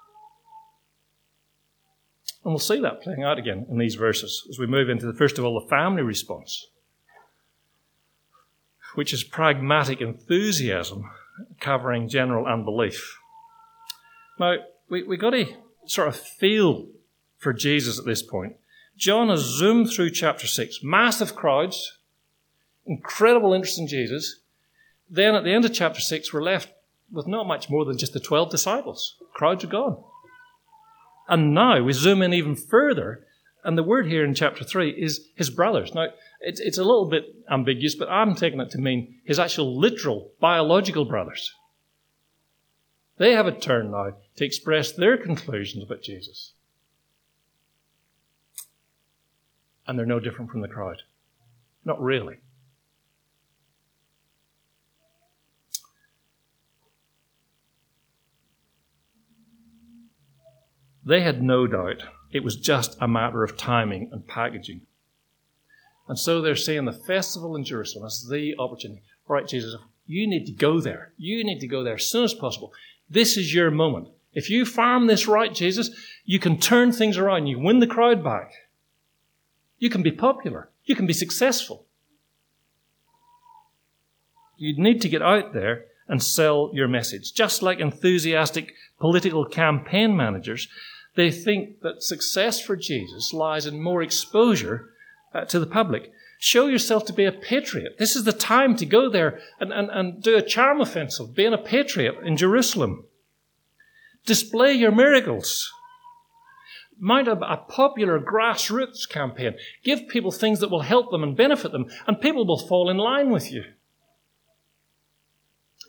And 2.45 2.52
we'll 2.52 2.59
see 2.59 2.81
that 2.81 3.02
playing 3.02 3.23
out 3.23 3.38
again 3.38 3.67
in 3.69 3.78
these 3.78 3.97
verses 3.97 4.47
as 4.49 4.59
we 4.59 4.67
move 4.67 4.88
into, 4.88 5.07
the, 5.07 5.12
first 5.12 5.38
of 5.38 5.45
all, 5.45 5.61
the 5.61 5.69
family 5.69 6.02
response, 6.02 6.69
which 8.95 9.12
is 9.12 9.23
pragmatic 9.23 10.00
enthusiasm 10.00 11.11
covering 11.61 12.09
general 12.09 12.47
unbelief. 12.47 13.19
Now, 14.40 14.57
we, 14.88 15.02
we've 15.02 15.21
got 15.21 15.31
to 15.31 15.47
sort 15.87 16.09
of 16.09 16.17
feel 16.17 16.87
for 17.37 17.52
Jesus 17.52 17.99
at 17.99 18.05
this 18.05 18.23
point. 18.23 18.57
John 18.97 19.28
has 19.28 19.40
zoomed 19.40 19.90
through 19.90 20.11
chapter 20.11 20.47
6, 20.47 20.81
massive 20.83 21.37
crowds, 21.37 21.99
incredible 22.87 23.52
interest 23.52 23.78
in 23.78 23.87
Jesus. 23.87 24.40
Then 25.11 25.35
at 25.35 25.45
the 25.45 25.53
end 25.53 25.65
of 25.65 25.73
chapter 25.73 26.00
6, 26.00 26.33
we're 26.33 26.43
left 26.43 26.71
with 27.11 27.27
not 27.27 27.47
much 27.47 27.71
more 27.71 27.85
than 27.85 27.99
just 27.99 28.12
the 28.12 28.21
12 28.21 28.50
disciples. 28.50 29.17
Crowds 29.33 29.65
are 29.65 29.69
gone. 29.69 30.03
And 31.29 31.55
now 31.55 31.83
we 31.83 31.93
zoom 31.93 32.23
in 32.23 32.33
even 32.33 32.57
further, 32.57 33.27
and 33.65 33.77
the 33.77 33.83
word 33.83 34.07
here 34.07 34.25
in 34.25 34.35
chapter 34.35 34.65
3 34.65 34.91
is 34.91 35.29
his 35.35 35.50
brothers. 35.50 35.95
Now, 35.95 36.09
it's, 36.41 36.61
it's 36.61 36.79
a 36.79 36.85
little 36.85 37.09
bit 37.09 37.25
ambiguous, 37.50 37.95
but 37.95 38.09
I'm 38.09 38.35
taking 38.35 38.61
it 38.61 38.71
to 38.71 38.79
mean 38.79 39.21
his 39.25 39.38
actual 39.38 39.79
literal, 39.79 40.33
biological 40.41 41.05
brothers. 41.05 41.53
They 43.19 43.33
have 43.33 43.47
a 43.47 43.53
turn 43.53 43.91
now 43.91 44.17
to 44.37 44.45
express 44.45 44.93
their 44.93 45.17
conclusions 45.17 45.85
about 45.85 46.03
Jesus. 46.03 46.53
And 49.87 49.99
they're 49.99 50.07
no 50.07 50.21
different 50.21 50.50
from 50.50 50.61
the 50.61 50.69
crowd. 50.69 51.03
Not 51.85 52.00
really. 52.00 52.37
They 61.09 61.23
had 61.23 61.43
no 61.43 61.67
doubt 61.67 62.03
it 62.33 62.45
was 62.45 62.57
just 62.57 62.99
a 63.00 63.09
matter 63.09 63.43
of 63.43 63.57
timing 63.57 64.11
and 64.12 64.27
packaging. 64.27 64.83
And 66.07 66.19
so 66.19 66.43
they're 66.43 66.55
saying 66.55 66.85
the 66.85 66.93
festival 66.93 67.57
in 67.57 67.65
Jerusalem 67.65 68.07
is 68.07 68.29
the 68.31 68.55
opportunity. 68.59 69.00
All 69.27 69.35
right, 69.35 69.49
Jesus, 69.49 69.75
you 70.07 70.27
need 70.27 70.45
to 70.45 70.53
go 70.53 70.81
there. 70.81 71.12
You 71.17 71.43
need 71.45 71.61
to 71.61 71.67
go 71.67 71.83
there 71.83 71.95
as 71.95 72.05
soon 72.05 72.25
as 72.25 72.35
possible. 72.35 72.75
This 73.09 73.38
is 73.38 73.55
your 73.55 73.71
moment. 73.71 74.09
If 74.35 74.50
you 74.50 74.67
farm 74.67 75.07
this 75.07 75.27
right, 75.27 75.55
Jesus, 75.55 75.88
you 76.27 76.38
can 76.38 76.59
turn 76.59 76.93
things 76.93 77.17
around. 77.17 77.47
You 77.47 77.59
win 77.59 77.79
the 77.79 77.87
crowd 77.87 78.23
back. 78.23 78.53
You 79.79 79.88
can 79.88 80.03
be 80.03 80.12
popular. 80.12 80.69
You 80.85 80.95
can 80.95 81.07
be 81.07 81.15
successful. 81.15 81.87
You 84.59 84.77
need 84.77 85.00
to 85.00 85.09
get 85.09 85.23
out 85.23 85.55
there 85.55 85.87
and 86.07 86.23
sell 86.23 86.71
your 86.75 86.87
message. 86.87 87.33
Just 87.33 87.62
like 87.62 87.81
enthusiastic 87.81 88.75
political 89.00 89.47
campaign 89.47 90.15
managers 90.15 90.69
they 91.15 91.31
think 91.31 91.81
that 91.81 92.03
success 92.03 92.61
for 92.61 92.77
Jesus 92.77 93.33
lies 93.33 93.67
in 93.67 93.83
more 93.83 94.03
exposure 94.03 94.91
uh, 95.35 95.45
to 95.47 95.59
the 95.59 95.67
public. 95.67 96.12
Show 96.38 96.69
yourself 96.69 97.05
to 97.07 97.12
be 97.12 97.25
a 97.25 97.33
patriot. 97.33 97.97
This 97.99 98.15
is 98.15 98.25
the 98.25 98.33
time 98.33 98.77
to 98.77 98.87
go 98.87 99.11
there 99.11 99.41
and, 99.59 99.73
and, 99.73 99.91
and 99.91 100.23
do 100.23 100.37
a 100.37 100.43
charm 100.43 100.81
offensive, 100.81 101.35
being 101.35 101.53
a 101.53 101.59
patriot 101.59 102.15
in 102.25 102.37
Jerusalem. 102.37 103.05
Display 104.25 104.75
your 104.75 104.93
miracles. 104.93 105.73
Mount 107.00 107.29
a, 107.29 107.33
a 107.33 107.57
popular 107.57 108.21
grassroots 108.21 109.09
campaign. 109.09 109.55
Give 109.83 110.09
people 110.09 110.31
things 110.31 110.61
that 110.61 110.71
will 110.71 110.83
help 110.83 111.11
them 111.11 111.23
and 111.23 111.37
benefit 111.37 111.73
them, 111.73 111.87
and 112.07 112.21
people 112.21 112.47
will 112.47 112.59
fall 112.59 112.88
in 112.88 112.99
line 112.99 113.31
with 113.31 113.50
you. 113.50 113.65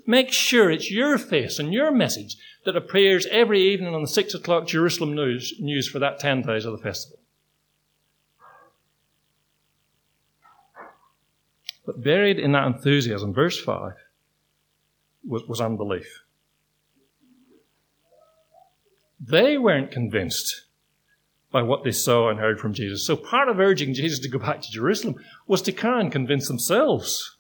Make 0.08 0.32
sure 0.32 0.72
it's 0.72 0.90
your 0.90 1.20
face 1.20 1.60
and 1.60 1.72
your 1.72 1.92
message 1.92 2.38
that 2.66 2.76
appears 2.76 3.26
every 3.28 3.62
evening 3.62 3.94
on 3.96 4.02
the 4.02 4.08
six 4.08 4.34
o'clock 4.34 4.68
Jerusalem 4.68 5.16
news, 5.16 5.54
news 5.60 5.88
for 5.88 6.00
that 6.00 6.20
10 6.20 6.42
days 6.42 6.66
of 6.66 6.74
the 6.74 6.84
festival. 6.84 7.20
But 11.86 12.04
buried 12.04 12.38
in 12.38 12.52
that 12.52 12.68
enthusiasm, 12.68 13.34
verse 13.34 13.60
5, 13.60 13.94
was, 15.26 15.44
was 15.48 15.62
unbelief. 15.62 16.24
They 19.20 19.58
weren't 19.58 19.92
convinced 19.92 20.66
by 21.52 21.64
what 21.64 21.84
they 21.84 21.92
saw 21.92 22.30
and 22.30 22.40
heard 22.40 22.60
from 22.60 22.74
Jesus. 22.74 23.06
So 23.06 23.16
part 23.16 23.50
of 23.50 23.60
urging 23.60 23.94
Jesus 23.94 24.20
to 24.20 24.30
go 24.30 24.40
back 24.40 24.62
to 24.62 24.72
Jerusalem 24.72 25.16
was 25.48 25.62
to 25.64 25.72
try 25.72 26.00
and 26.00 26.12
convince 26.12 26.48
themselves. 26.48 27.38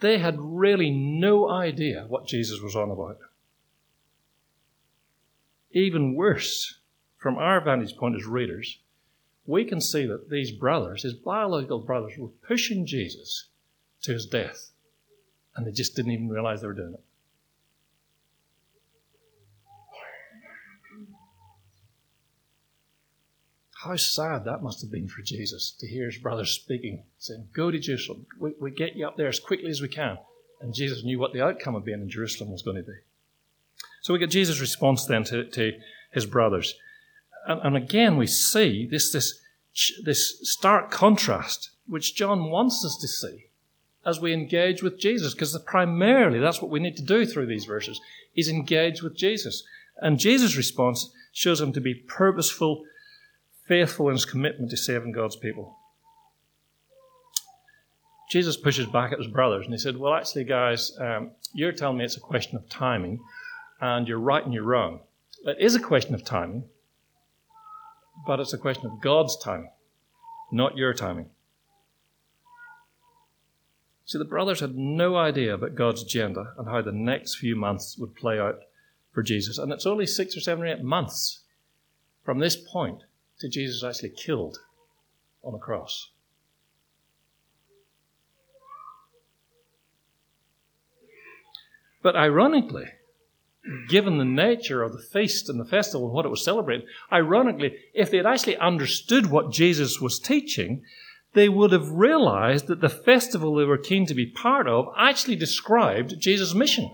They 0.00 0.18
had 0.18 0.36
really 0.38 0.90
no 0.90 1.50
idea 1.50 2.06
what 2.08 2.26
Jesus 2.26 2.60
was 2.60 2.74
on 2.74 2.90
about. 2.90 3.18
Even 5.72 6.14
worse, 6.14 6.80
from 7.18 7.36
our 7.36 7.60
vantage 7.60 7.96
point 7.96 8.16
as 8.16 8.26
readers, 8.26 8.78
we 9.46 9.64
can 9.64 9.80
see 9.80 10.06
that 10.06 10.30
these 10.30 10.50
brothers, 10.52 11.02
his 11.02 11.14
biological 11.14 11.80
brothers, 11.80 12.12
were 12.18 12.28
pushing 12.28 12.86
Jesus 12.86 13.48
to 14.02 14.12
his 14.12 14.26
death, 14.26 14.70
and 15.56 15.66
they 15.66 15.72
just 15.72 15.96
didn't 15.96 16.12
even 16.12 16.28
realize 16.28 16.60
they 16.60 16.66
were 16.66 16.74
doing 16.74 16.94
it. 16.94 17.04
How 23.84 23.94
sad 23.96 24.44
that 24.44 24.62
must 24.62 24.80
have 24.80 24.90
been 24.90 25.06
for 25.06 25.22
Jesus 25.22 25.70
to 25.78 25.86
hear 25.86 26.06
his 26.06 26.18
brothers 26.18 26.50
speaking, 26.50 27.04
saying, 27.18 27.48
Go 27.52 27.70
to 27.70 27.78
Jerusalem. 27.78 28.26
We, 28.38 28.52
we 28.60 28.70
get 28.72 28.96
you 28.96 29.06
up 29.06 29.16
there 29.16 29.28
as 29.28 29.38
quickly 29.38 29.70
as 29.70 29.80
we 29.80 29.88
can. 29.88 30.18
And 30.60 30.74
Jesus 30.74 31.04
knew 31.04 31.18
what 31.18 31.32
the 31.32 31.42
outcome 31.42 31.76
of 31.76 31.84
being 31.84 32.00
in 32.02 32.10
Jerusalem 32.10 32.50
was 32.50 32.62
going 32.62 32.76
to 32.78 32.82
be. 32.82 32.98
So 34.08 34.14
we 34.14 34.20
get 34.20 34.30
Jesus' 34.30 34.58
response 34.58 35.04
then 35.04 35.22
to, 35.24 35.44
to 35.44 35.74
his 36.12 36.24
brothers. 36.24 36.74
And, 37.46 37.60
and 37.62 37.76
again, 37.76 38.16
we 38.16 38.26
see 38.26 38.88
this, 38.90 39.12
this, 39.12 39.38
this 40.02 40.38
stark 40.44 40.90
contrast, 40.90 41.72
which 41.86 42.14
John 42.14 42.48
wants 42.48 42.82
us 42.86 42.96
to 43.02 43.06
see 43.06 43.50
as 44.06 44.18
we 44.18 44.32
engage 44.32 44.82
with 44.82 44.98
Jesus, 44.98 45.34
because 45.34 45.54
primarily 45.66 46.38
that's 46.38 46.62
what 46.62 46.70
we 46.70 46.80
need 46.80 46.96
to 46.96 47.02
do 47.02 47.26
through 47.26 47.48
these 47.48 47.66
verses, 47.66 48.00
is 48.34 48.48
engage 48.48 49.02
with 49.02 49.14
Jesus. 49.14 49.62
And 49.98 50.18
Jesus' 50.18 50.56
response 50.56 51.12
shows 51.34 51.60
him 51.60 51.74
to 51.74 51.80
be 51.82 51.92
purposeful, 51.92 52.84
faithful 53.66 54.08
in 54.08 54.14
his 54.14 54.24
commitment 54.24 54.70
to 54.70 54.78
saving 54.78 55.12
God's 55.12 55.36
people. 55.36 55.76
Jesus 58.30 58.56
pushes 58.56 58.86
back 58.86 59.12
at 59.12 59.18
his 59.18 59.28
brothers 59.28 59.66
and 59.66 59.74
he 59.74 59.78
said, 59.78 59.98
Well, 59.98 60.14
actually, 60.14 60.44
guys, 60.44 60.96
um, 60.98 61.32
you're 61.52 61.72
telling 61.72 61.98
me 61.98 62.06
it's 62.06 62.16
a 62.16 62.20
question 62.20 62.56
of 62.56 62.66
timing 62.70 63.20
and 63.80 64.08
you're 64.08 64.18
right 64.18 64.44
and 64.44 64.52
you're 64.52 64.64
wrong. 64.64 65.00
It 65.44 65.56
is 65.60 65.74
a 65.74 65.80
question 65.80 66.14
of 66.14 66.24
timing, 66.24 66.64
but 68.26 68.40
it's 68.40 68.52
a 68.52 68.58
question 68.58 68.86
of 68.86 69.00
God's 69.00 69.36
timing, 69.36 69.70
not 70.50 70.76
your 70.76 70.92
timing. 70.92 71.30
See, 74.04 74.18
the 74.18 74.24
brothers 74.24 74.60
had 74.60 74.74
no 74.74 75.16
idea 75.16 75.54
about 75.54 75.74
God's 75.74 76.02
agenda 76.02 76.54
and 76.56 76.66
how 76.66 76.80
the 76.80 76.92
next 76.92 77.36
few 77.36 77.54
months 77.54 77.98
would 77.98 78.16
play 78.16 78.38
out 78.38 78.58
for 79.12 79.22
Jesus. 79.22 79.58
And 79.58 79.70
it's 79.70 79.84
only 79.84 80.06
six 80.06 80.36
or 80.36 80.40
seven 80.40 80.64
or 80.64 80.66
eight 80.66 80.82
months 80.82 81.42
from 82.24 82.38
this 82.38 82.56
point 82.56 83.02
to 83.40 83.48
Jesus 83.48 83.84
actually 83.84 84.10
killed 84.10 84.58
on 85.44 85.52
the 85.52 85.58
cross. 85.58 86.10
But 92.02 92.16
ironically, 92.16 92.86
given 93.88 94.18
the 94.18 94.24
nature 94.24 94.82
of 94.82 94.92
the 94.92 95.02
feast 95.02 95.48
and 95.48 95.60
the 95.60 95.64
festival 95.64 96.06
and 96.06 96.14
what 96.14 96.24
it 96.24 96.30
was 96.30 96.44
celebrating, 96.44 96.86
ironically, 97.12 97.76
if 97.94 98.10
they 98.10 98.16
had 98.16 98.26
actually 98.26 98.56
understood 98.56 99.26
what 99.26 99.52
Jesus 99.52 100.00
was 100.00 100.18
teaching, 100.18 100.82
they 101.34 101.48
would 101.48 101.72
have 101.72 101.90
realized 101.90 102.66
that 102.66 102.80
the 102.80 102.88
festival 102.88 103.54
they 103.54 103.64
were 103.64 103.78
keen 103.78 104.06
to 104.06 104.14
be 104.14 104.26
part 104.26 104.66
of 104.66 104.86
actually 104.96 105.36
described 105.36 106.18
Jesus' 106.18 106.54
mission. 106.54 106.90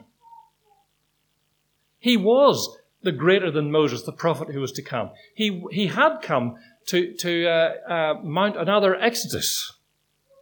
He 1.99 2.17
was 2.17 2.77
the 3.03 3.13
greater 3.13 3.51
than 3.51 3.71
Moses, 3.71 4.03
the 4.03 4.13
prophet 4.13 4.49
who 4.49 4.61
was 4.61 4.73
to 4.73 4.83
come. 4.83 5.11
He, 5.35 5.65
he 5.71 5.87
had 5.89 6.19
come 6.23 6.57
to, 6.87 7.15
to 7.15 7.47
uh, 7.47 7.75
uh, 7.89 8.15
mount 8.23 8.57
another 8.57 8.95
exodus, 8.97 9.73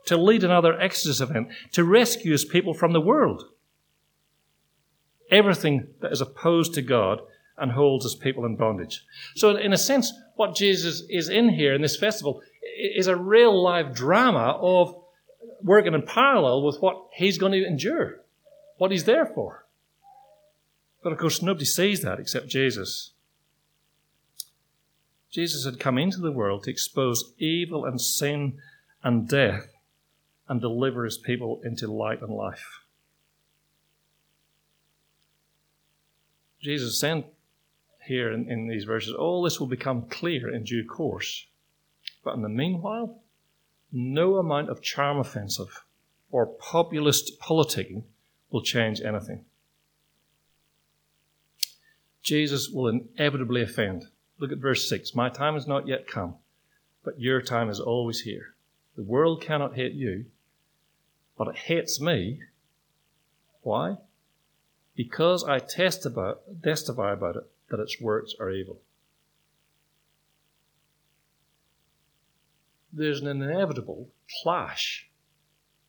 to 0.07 0.17
lead 0.17 0.43
another 0.43 0.81
exodus 0.81 1.21
event, 1.21 1.49
to 1.73 1.85
rescue 1.85 2.33
his 2.33 2.45
people 2.45 2.75
from 2.75 2.93
the 2.93 3.01
world 3.01 3.45
everything 5.33 5.89
that 6.01 6.12
is 6.12 6.21
opposed 6.21 6.75
to 6.75 6.83
God 6.83 7.21
and 7.57 7.73
holds 7.73 8.05
his 8.05 8.15
people 8.15 8.45
in 8.45 8.57
bondage. 8.57 9.05
So, 9.35 9.57
in 9.57 9.73
a 9.73 9.79
sense, 9.79 10.12
what 10.37 10.55
Jesus 10.55 11.03
is 11.09 11.29
in 11.29 11.49
here 11.49 11.75
in 11.75 11.83
this 11.83 11.97
festival 11.97 12.43
is 12.79 13.07
a 13.07 13.17
real 13.17 13.61
life 13.62 13.95
drama 13.95 14.59
of 14.61 14.95
working 15.62 15.95
in 15.95 16.03
parallel 16.03 16.62
with 16.62 16.81
what 16.81 17.09
he's 17.12 17.39
going 17.39 17.53
to 17.53 17.67
endure, 17.67 18.21
what 18.79 18.91
he's 18.91 19.05
there 19.05 19.27
for. 19.27 19.67
But 21.03 21.12
of 21.12 21.19
course, 21.19 21.43
nobody 21.43 21.65
sees 21.65 22.03
that 22.03 22.21
except 22.21 22.49
Jesus. 22.49 23.12
Jesus 25.31 25.65
had 25.65 25.81
come 25.81 25.99
into 25.99 26.19
the 26.19 26.33
world 26.33 26.65
to 26.65 26.71
expose 26.71 27.33
evil 27.39 27.85
and 27.85 28.01
sin 28.01 28.59
and 29.03 29.29
death 29.29 29.69
and 30.49 30.61
deliver 30.61 31.05
his 31.05 31.17
people 31.17 31.61
into 31.65 31.91
light 31.91 32.21
and 32.21 32.35
life. 32.35 32.82
Jesus 36.62 36.99
said 36.99 37.25
here 38.07 38.33
in, 38.33 38.50
in 38.50 38.69
these 38.69 38.85
verses, 38.85 39.14
all 39.14 39.42
this 39.42 39.59
will 39.59 39.66
become 39.66 40.09
clear 40.09 40.52
in 40.52 40.64
due 40.64 40.85
course. 40.85 41.47
But 42.25 42.35
in 42.35 42.42
the 42.42 42.49
meanwhile, 42.49 43.23
no 43.90 44.37
amount 44.37 44.71
of 44.71 44.83
charm 44.83 45.19
offensive 45.19 45.85
or 46.31 46.47
populist 46.47 47.38
politicking 47.40 48.04
will 48.50 48.62
change 48.62 49.00
anything. 49.00 49.45
Jesus 52.23 52.69
will 52.69 52.88
inevitably 52.88 53.62
offend. 53.62 54.07
Look 54.38 54.52
at 54.52 54.59
verse 54.59 54.88
6. 54.88 55.14
My 55.14 55.28
time 55.28 55.54
has 55.54 55.66
not 55.66 55.88
yet 55.88 56.07
come, 56.07 56.37
but 57.04 57.21
your 57.21 57.42
time 57.42 57.69
is 57.69 57.81
always 57.81 58.21
here. 58.21 58.54
The 58.97 59.02
world 59.02 59.42
cannot 59.42 59.75
hate 59.75 59.95
you, 59.95 60.26
but 61.37 61.49
it 61.49 61.57
hates 61.57 62.00
me. 62.00 62.40
Why? 63.62 63.97
Because 64.94 65.44
I 65.44 65.58
testify, 65.58 66.32
testify 66.62 67.12
about 67.12 67.37
it 67.37 67.44
that 67.70 67.80
its 67.80 68.00
works 68.00 68.34
are 68.38 68.50
evil. 68.50 68.80
There's 72.92 73.20
an 73.20 73.28
inevitable 73.28 74.08
clash 74.42 75.08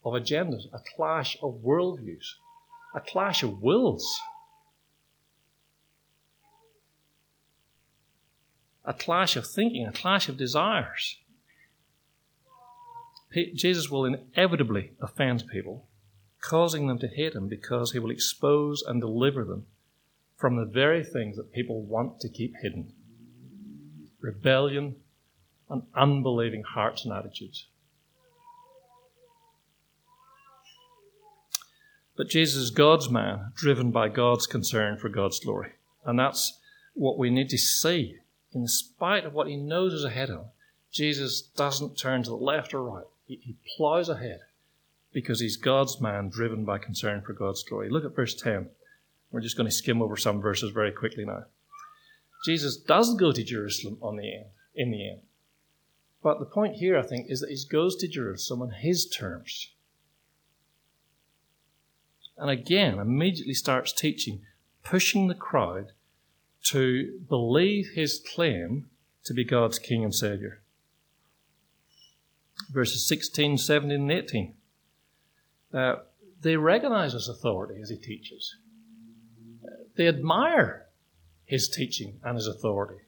of 0.05 0.13
agendas, 0.13 0.65
a 0.73 0.79
clash 0.95 1.37
of 1.41 1.61
worldviews, 1.63 2.35
a 2.95 3.01
clash 3.01 3.43
of 3.43 3.61
wills. 3.61 4.21
a 8.85 8.93
clash 8.93 9.35
of 9.35 9.47
thinking, 9.47 9.85
a 9.87 9.91
clash 9.91 10.27
of 10.29 10.37
desires. 10.37 11.17
Jesus 13.55 13.89
will 13.89 14.05
inevitably 14.05 14.91
offend 15.01 15.47
people, 15.47 15.87
causing 16.43 16.87
them 16.87 16.99
to 16.99 17.07
hate 17.07 17.33
him 17.33 17.47
because 17.47 17.91
he 17.91 17.99
will 17.99 18.11
expose 18.11 18.83
and 18.85 19.01
deliver 19.01 19.43
them 19.43 19.65
from 20.35 20.57
the 20.57 20.65
very 20.65 21.03
things 21.03 21.37
that 21.37 21.53
people 21.53 21.81
want 21.81 22.19
to 22.19 22.29
keep 22.29 22.53
hidden 22.61 22.91
rebellion 24.19 24.95
and 25.69 25.83
unbelieving 25.95 26.63
hearts 26.63 27.03
and 27.03 27.13
attitudes. 27.13 27.67
But 32.15 32.29
Jesus 32.29 32.63
is 32.63 32.71
God's 32.71 33.09
man, 33.09 33.51
driven 33.53 33.91
by 33.91 34.07
God's 34.07 34.47
concern 34.47 34.97
for 34.97 35.09
God's 35.09 35.39
glory. 35.41 35.73
And 36.05 36.17
that's 36.17 36.57
what 36.93 37.17
we 37.17 37.29
need 37.29 37.49
to 37.49 37.57
see 37.57 38.19
in 38.53 38.67
spite 38.67 39.25
of 39.25 39.33
what 39.33 39.47
he 39.47 39.57
knows 39.57 39.93
is 39.93 40.03
ahead 40.03 40.29
of 40.29 40.39
him, 40.39 40.45
Jesus 40.91 41.41
doesn't 41.41 41.97
turn 41.97 42.23
to 42.23 42.29
the 42.29 42.35
left 42.35 42.73
or 42.73 42.83
right. 42.83 43.05
He, 43.25 43.39
he 43.41 43.57
plows 43.75 44.09
ahead 44.09 44.39
because 45.13 45.39
he's 45.39 45.57
God's 45.57 46.01
man 46.01 46.29
driven 46.29 46.65
by 46.65 46.79
concern 46.79 47.21
for 47.21 47.33
God's 47.33 47.63
glory. 47.63 47.89
Look 47.89 48.03
at 48.03 48.15
verse 48.15 48.33
10. 48.33 48.69
We're 49.31 49.41
just 49.41 49.57
going 49.57 49.69
to 49.69 49.75
skim 49.75 50.01
over 50.01 50.17
some 50.17 50.41
verses 50.41 50.71
very 50.71 50.91
quickly 50.91 51.25
now. 51.25 51.45
Jesus 52.45 52.75
does 52.75 53.15
go 53.15 53.31
to 53.31 53.43
Jerusalem 53.43 53.97
on 54.01 54.17
the 54.17 54.33
end, 54.33 54.45
in 54.75 54.91
the 54.91 55.09
end. 55.09 55.21
But 56.21 56.39
the 56.39 56.45
point 56.45 56.75
here, 56.75 56.97
I 56.97 57.03
think, 57.03 57.27
is 57.29 57.41
that 57.41 57.49
he 57.49 57.57
goes 57.69 57.95
to 57.97 58.07
Jerusalem 58.07 58.61
on 58.61 58.71
his 58.71 59.07
terms. 59.07 59.71
And 62.37 62.49
again, 62.49 62.99
immediately 62.99 63.53
starts 63.53 63.93
teaching, 63.93 64.41
pushing 64.83 65.27
the 65.27 65.35
crowd 65.35 65.91
to 66.63 67.19
believe 67.27 67.91
his 67.93 68.21
claim 68.35 68.89
to 69.25 69.33
be 69.33 69.43
God's 69.43 69.79
King 69.79 70.03
and 70.03 70.15
Savior. 70.15 70.61
Verses 72.71 73.05
16, 73.07 73.57
17, 73.57 73.91
and 73.91 74.11
18. 74.11 74.55
Uh, 75.73 75.95
they 76.41 76.55
recognize 76.55 77.13
his 77.13 77.29
authority 77.29 77.81
as 77.81 77.89
he 77.89 77.95
teaches. 77.95 78.55
They 79.95 80.07
admire 80.07 80.87
his 81.45 81.69
teaching 81.69 82.19
and 82.23 82.35
his 82.35 82.47
authority. 82.47 83.03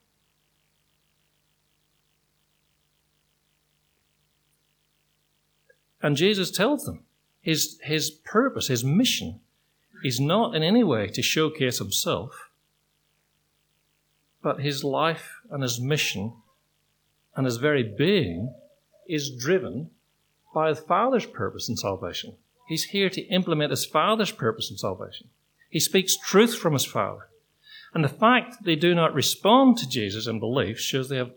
And 6.02 6.16
Jesus 6.16 6.52
tells 6.52 6.86
them 6.86 7.04
his, 7.42 7.80
his 7.84 8.12
purpose, 8.12 8.68
his 8.68 8.84
mission, 8.84 9.40
is 10.04 10.20
not 10.20 10.56
in 10.56 10.62
any 10.62 10.84
way 10.84 11.08
to 11.08 11.22
showcase 11.22 11.80
himself, 11.80 12.50
but 14.44 14.62
his 14.62 14.84
life 14.84 15.42
and 15.50 15.64
his 15.64 15.82
mission 15.82 16.34
and 17.36 17.46
his 17.46 17.58
very 17.58 17.84
being 17.84 18.54
is 19.08 19.36
driven 19.36 19.90
by 20.54 20.72
the 20.72 20.82
Father's 20.82 21.26
purpose 21.26 21.68
in 21.68 21.76
salvation. 21.76 22.36
He's 22.68 22.86
here 22.86 23.10
to 23.10 23.22
implement 23.28 23.72
his 23.72 23.86
Father's 23.86 24.32
purpose 24.32 24.72
in 24.72 24.78
salvation. 24.78 25.30
He 25.70 25.80
speaks 25.80 26.18
truth 26.18 26.56
from 26.56 26.74
his 26.74 26.86
Father. 26.86 27.30
And 27.94 28.04
the 28.04 28.10
fact 28.10 28.58
that 28.58 28.66
they 28.66 28.76
do 28.76 28.94
not 28.94 29.14
respond 29.14 29.78
to 29.78 29.90
Jesus 29.90 30.28
in 30.28 30.40
belief 30.40 30.80
shows 30.80 31.10
they 31.10 31.18
have 31.18 31.32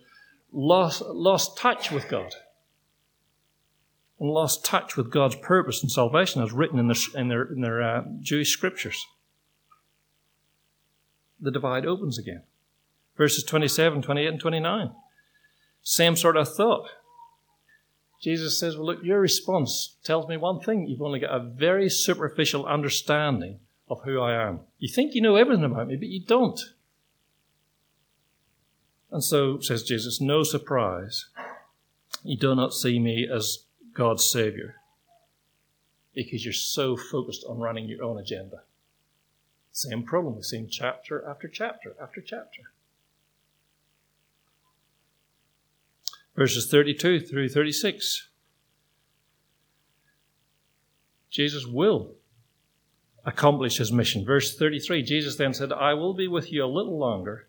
lost, 0.53 1.03
lost 1.03 1.57
touch 1.57 1.91
with 1.91 2.09
God 2.09 2.35
and 4.19 4.31
lost 4.31 4.65
touch 4.65 4.97
with 4.97 5.11
God's 5.11 5.37
purpose 5.37 5.83
in 5.83 5.89
salvation 5.89 6.43
as 6.43 6.53
written 6.53 6.79
in 6.79 6.89
their, 6.89 6.97
in 7.15 7.29
their, 7.29 7.43
in 7.45 7.61
their 7.61 7.83
uh, 7.83 8.05
Jewish 8.21 8.51
scriptures. 8.51 9.07
The 11.41 11.53
divide 11.53 11.87
opens 11.87 12.19
again 12.19 12.43
verses 13.19 13.43
27, 13.43 14.01
28, 14.01 14.27
and 14.29 14.41
29. 14.41 14.93
Same 15.83 16.17
sort 16.17 16.37
of 16.37 16.55
thought. 16.55 16.89
Jesus 18.21 18.59
says, 18.59 18.77
Well, 18.77 18.87
look, 18.87 19.03
your 19.03 19.21
response 19.21 19.97
tells 20.03 20.29
me 20.29 20.37
one 20.37 20.61
thing. 20.61 20.87
You've 20.87 21.03
only 21.03 21.21
got 21.21 21.35
a 21.35 21.45
very 21.45 21.89
superficial 21.89 22.67
understanding 22.67 23.61
of 23.89 24.03
who 24.03 24.21
I 24.21 24.35
am. 24.35 24.61
You 24.79 24.89
think 24.89 25.15
you 25.15 25.23
know 25.23 25.37
everything 25.37 25.65
about 25.65 25.89
me, 25.89 25.97
but 25.97 26.09
you 26.09 26.25
don't. 26.25 26.61
And 29.11 29.25
so, 29.25 29.59
says 29.61 29.83
Jesus, 29.83 30.21
no 30.21 30.43
surprise. 30.43 31.27
You 32.23 32.37
do 32.37 32.55
not 32.55 32.75
see 32.75 32.99
me 32.99 33.27
as 33.33 33.65
God's 33.95 34.29
Savior 34.31 34.77
because 36.15 36.45
you're 36.45 36.53
so 36.53 36.97
focused 36.97 37.45
on 37.49 37.59
running 37.59 37.87
your 37.87 38.03
own 38.03 38.19
agenda. 38.19 38.63
Same 39.71 40.03
problem. 40.03 40.35
We've 40.35 40.45
seen 40.45 40.69
chapter 40.69 41.25
after 41.27 41.47
chapter 41.47 41.95
after 42.03 42.21
chapter. 42.21 42.63
Verses 46.39 46.71
32 46.71 47.19
through 47.19 47.49
36. 47.49 48.29
Jesus 51.29 51.67
will 51.67 52.15
accomplish 53.25 53.79
his 53.79 53.93
mission. 53.93 54.25
Verse 54.25 54.57
33 54.57 55.03
Jesus 55.03 55.37
then 55.37 55.53
said, 55.53 55.73
I 55.73 55.95
will 55.95 56.15
be 56.15 56.29
with 56.29 56.53
you 56.53 56.65
a 56.65 56.67
little 56.67 56.97
longer, 56.97 57.49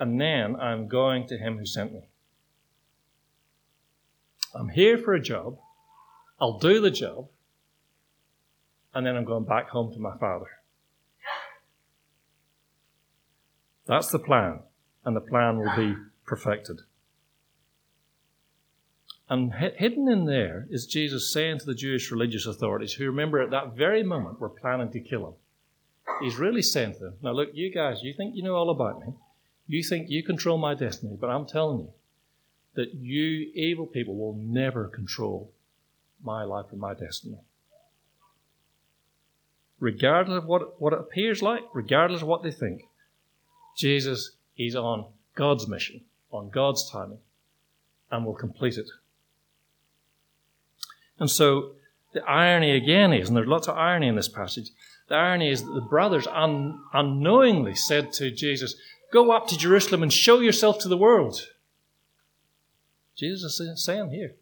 and 0.00 0.18
then 0.18 0.56
I'm 0.56 0.88
going 0.88 1.28
to 1.28 1.36
him 1.36 1.58
who 1.58 1.66
sent 1.66 1.92
me. 1.92 2.08
I'm 4.54 4.70
here 4.70 4.96
for 4.96 5.12
a 5.12 5.20
job, 5.20 5.58
I'll 6.40 6.58
do 6.58 6.80
the 6.80 6.90
job, 6.90 7.28
and 8.94 9.06
then 9.06 9.16
I'm 9.16 9.24
going 9.24 9.44
back 9.44 9.68
home 9.68 9.92
to 9.92 10.00
my 10.00 10.16
Father. 10.16 10.46
That's 13.86 14.10
the 14.10 14.18
plan, 14.18 14.60
and 15.04 15.14
the 15.14 15.20
plan 15.20 15.58
will 15.58 15.76
be 15.76 15.94
perfected. 16.24 16.80
And 19.28 19.54
hidden 19.54 20.08
in 20.08 20.26
there 20.26 20.66
is 20.70 20.86
Jesus 20.86 21.32
saying 21.32 21.60
to 21.60 21.66
the 21.66 21.74
Jewish 21.74 22.10
religious 22.10 22.46
authorities, 22.46 22.92
who 22.92 23.06
remember 23.06 23.40
at 23.40 23.50
that 23.50 23.74
very 23.74 24.02
moment 24.02 24.38
were 24.38 24.50
planning 24.50 24.90
to 24.92 25.00
kill 25.00 25.28
him, 25.28 25.34
He's 26.20 26.36
really 26.36 26.62
saying 26.62 26.94
to 26.94 26.98
them, 27.00 27.14
Now 27.22 27.32
look, 27.32 27.50
you 27.54 27.72
guys, 27.72 28.02
you 28.02 28.12
think 28.12 28.36
you 28.36 28.42
know 28.42 28.54
all 28.54 28.70
about 28.70 29.00
me. 29.00 29.14
You 29.66 29.82
think 29.82 30.10
you 30.10 30.22
control 30.22 30.58
my 30.58 30.74
destiny, 30.74 31.16
but 31.18 31.30
I'm 31.30 31.46
telling 31.46 31.80
you 31.80 31.92
that 32.74 32.94
you 32.94 33.50
evil 33.54 33.86
people 33.86 34.14
will 34.16 34.34
never 34.34 34.88
control 34.88 35.50
my 36.22 36.44
life 36.44 36.66
and 36.70 36.80
my 36.80 36.92
destiny. 36.92 37.38
Regardless 39.80 40.38
of 40.38 40.46
what, 40.46 40.80
what 40.80 40.92
it 40.92 40.98
appears 40.98 41.42
like, 41.42 41.62
regardless 41.72 42.22
of 42.22 42.28
what 42.28 42.42
they 42.42 42.50
think, 42.50 42.82
Jesus 43.76 44.32
is 44.56 44.76
on 44.76 45.06
God's 45.34 45.66
mission, 45.66 46.02
on 46.30 46.50
God's 46.50 46.88
timing, 46.90 47.18
and 48.10 48.24
will 48.24 48.34
complete 48.34 48.76
it 48.76 48.88
and 51.18 51.30
so 51.30 51.72
the 52.12 52.24
irony 52.24 52.72
again 52.72 53.12
is, 53.12 53.28
and 53.28 53.36
there's 53.36 53.48
lots 53.48 53.68
of 53.68 53.76
irony 53.76 54.08
in 54.08 54.16
this 54.16 54.28
passage, 54.28 54.70
the 55.08 55.14
irony 55.14 55.50
is 55.50 55.62
that 55.62 55.72
the 55.72 55.80
brothers 55.80 56.26
un- 56.28 56.80
unknowingly 56.92 57.74
said 57.74 58.12
to 58.14 58.30
Jesus, 58.30 58.76
Go 59.12 59.30
up 59.30 59.46
to 59.48 59.58
Jerusalem 59.58 60.02
and 60.02 60.12
show 60.12 60.40
yourself 60.40 60.78
to 60.80 60.88
the 60.88 60.96
world. 60.96 61.48
Jesus 63.16 63.60
is 63.60 63.84
saying 63.84 64.10
here. 64.10 64.34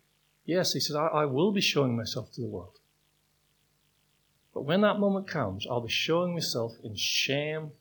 Yes, 0.46 0.72
he 0.72 0.80
says, 0.80 0.96
I, 0.96 1.06
I 1.08 1.24
will 1.26 1.52
be 1.52 1.60
showing 1.60 1.96
myself 1.96 2.32
to 2.32 2.40
the 2.40 2.46
world. 2.46 2.78
But 4.54 4.62
when 4.62 4.80
that 4.82 4.98
moment 4.98 5.28
comes, 5.28 5.66
I'll 5.66 5.80
be 5.80 5.90
showing 5.90 6.34
myself 6.34 6.72
in 6.82 6.94
shame 6.96 7.72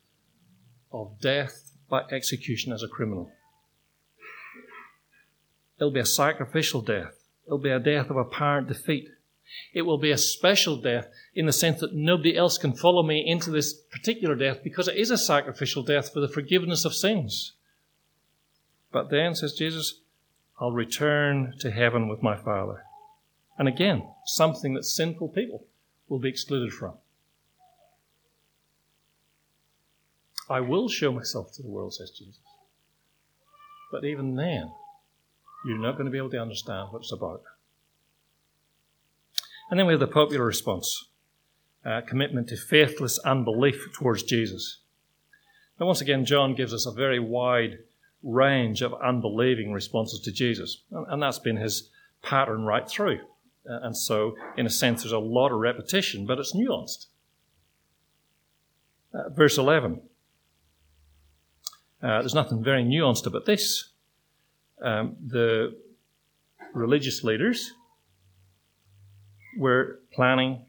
of 0.91 1.19
death 1.21 1.71
by 1.89 2.03
execution 2.11 2.71
as 2.71 2.83
a 2.83 2.87
criminal. 2.87 3.31
It'll 5.77 5.91
be 5.91 5.99
a 5.99 6.05
sacrificial 6.05 6.81
death. 6.81 7.20
It'll 7.45 7.57
be 7.57 7.69
a 7.69 7.79
death 7.79 8.09
of 8.09 8.17
apparent 8.17 8.67
defeat. 8.67 9.09
It 9.73 9.81
will 9.81 9.97
be 9.97 10.11
a 10.11 10.17
special 10.17 10.77
death 10.77 11.07
in 11.35 11.45
the 11.45 11.53
sense 11.53 11.81
that 11.81 11.93
nobody 11.93 12.37
else 12.37 12.57
can 12.57 12.73
follow 12.73 13.03
me 13.03 13.25
into 13.25 13.51
this 13.51 13.73
particular 13.73 14.35
death 14.35 14.63
because 14.63 14.87
it 14.87 14.95
is 14.95 15.11
a 15.11 15.17
sacrificial 15.17 15.83
death 15.83 16.13
for 16.13 16.19
the 16.19 16.29
forgiveness 16.29 16.85
of 16.85 16.93
sins. 16.93 17.53
But 18.91 19.09
then, 19.09 19.35
says 19.35 19.53
Jesus, 19.53 20.01
I'll 20.59 20.71
return 20.71 21.55
to 21.59 21.71
heaven 21.71 22.07
with 22.07 22.21
my 22.21 22.35
Father. 22.35 22.83
And 23.57 23.67
again, 23.67 24.07
something 24.25 24.73
that 24.73 24.85
sinful 24.85 25.29
people 25.29 25.65
will 26.07 26.19
be 26.19 26.29
excluded 26.29 26.73
from. 26.73 26.93
I 30.49 30.59
will 30.59 30.89
show 30.89 31.11
myself 31.11 31.53
to 31.53 31.61
the 31.61 31.69
world, 31.69 31.93
says 31.93 32.11
Jesus. 32.11 32.39
But 33.91 34.03
even 34.03 34.35
then, 34.35 34.71
you're 35.65 35.77
not 35.77 35.93
going 35.93 36.05
to 36.05 36.11
be 36.11 36.17
able 36.17 36.29
to 36.31 36.41
understand 36.41 36.89
what 36.91 36.99
it's 36.99 37.11
about. 37.11 37.43
And 39.69 39.79
then 39.79 39.87
we 39.87 39.93
have 39.93 39.99
the 39.99 40.07
popular 40.07 40.45
response 40.45 41.07
uh, 41.85 42.01
commitment 42.01 42.49
to 42.49 42.57
faithless 42.57 43.19
unbelief 43.19 43.87
towards 43.97 44.23
Jesus. 44.23 44.79
Now, 45.79 45.87
once 45.87 46.01
again, 46.01 46.25
John 46.25 46.55
gives 46.55 46.73
us 46.73 46.85
a 46.85 46.91
very 46.91 47.19
wide 47.19 47.79
range 48.21 48.81
of 48.81 48.93
unbelieving 48.93 49.71
responses 49.71 50.19
to 50.21 50.31
Jesus, 50.31 50.83
and, 50.91 51.07
and 51.09 51.23
that's 51.23 51.39
been 51.39 51.57
his 51.57 51.89
pattern 52.21 52.63
right 52.63 52.87
through. 52.87 53.19
Uh, 53.67 53.79
and 53.83 53.95
so, 53.95 54.35
in 54.57 54.65
a 54.65 54.69
sense, 54.69 55.03
there's 55.03 55.11
a 55.11 55.19
lot 55.19 55.51
of 55.51 55.59
repetition, 55.59 56.25
but 56.25 56.39
it's 56.39 56.55
nuanced. 56.55 57.07
Uh, 59.13 59.29
verse 59.29 59.57
11. 59.57 60.01
Uh, 62.01 62.19
there's 62.19 62.33
nothing 62.33 62.63
very 62.63 62.83
nuanced 62.83 63.25
about 63.25 63.45
this. 63.45 63.90
Um, 64.81 65.15
the 65.25 65.77
religious 66.73 67.23
leaders 67.23 67.71
were 69.57 69.99
planning 70.13 70.65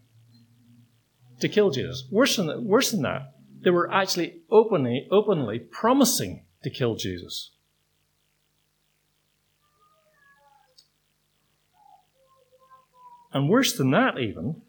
to 1.40 1.48
kill 1.48 1.70
Jesus. 1.70 2.04
Worse 2.10 2.36
than 2.36 2.46
that, 2.46 2.62
worse 2.62 2.90
than 2.90 3.02
that 3.02 3.32
they 3.62 3.70
were 3.70 3.92
actually 3.92 4.40
openly, 4.50 5.06
openly 5.10 5.58
promising 5.58 6.44
to 6.62 6.70
kill 6.70 6.96
Jesus. 6.96 7.50
And 13.32 13.48
worse 13.48 13.72
than 13.72 13.90
that, 13.92 14.18
even, 14.18 14.60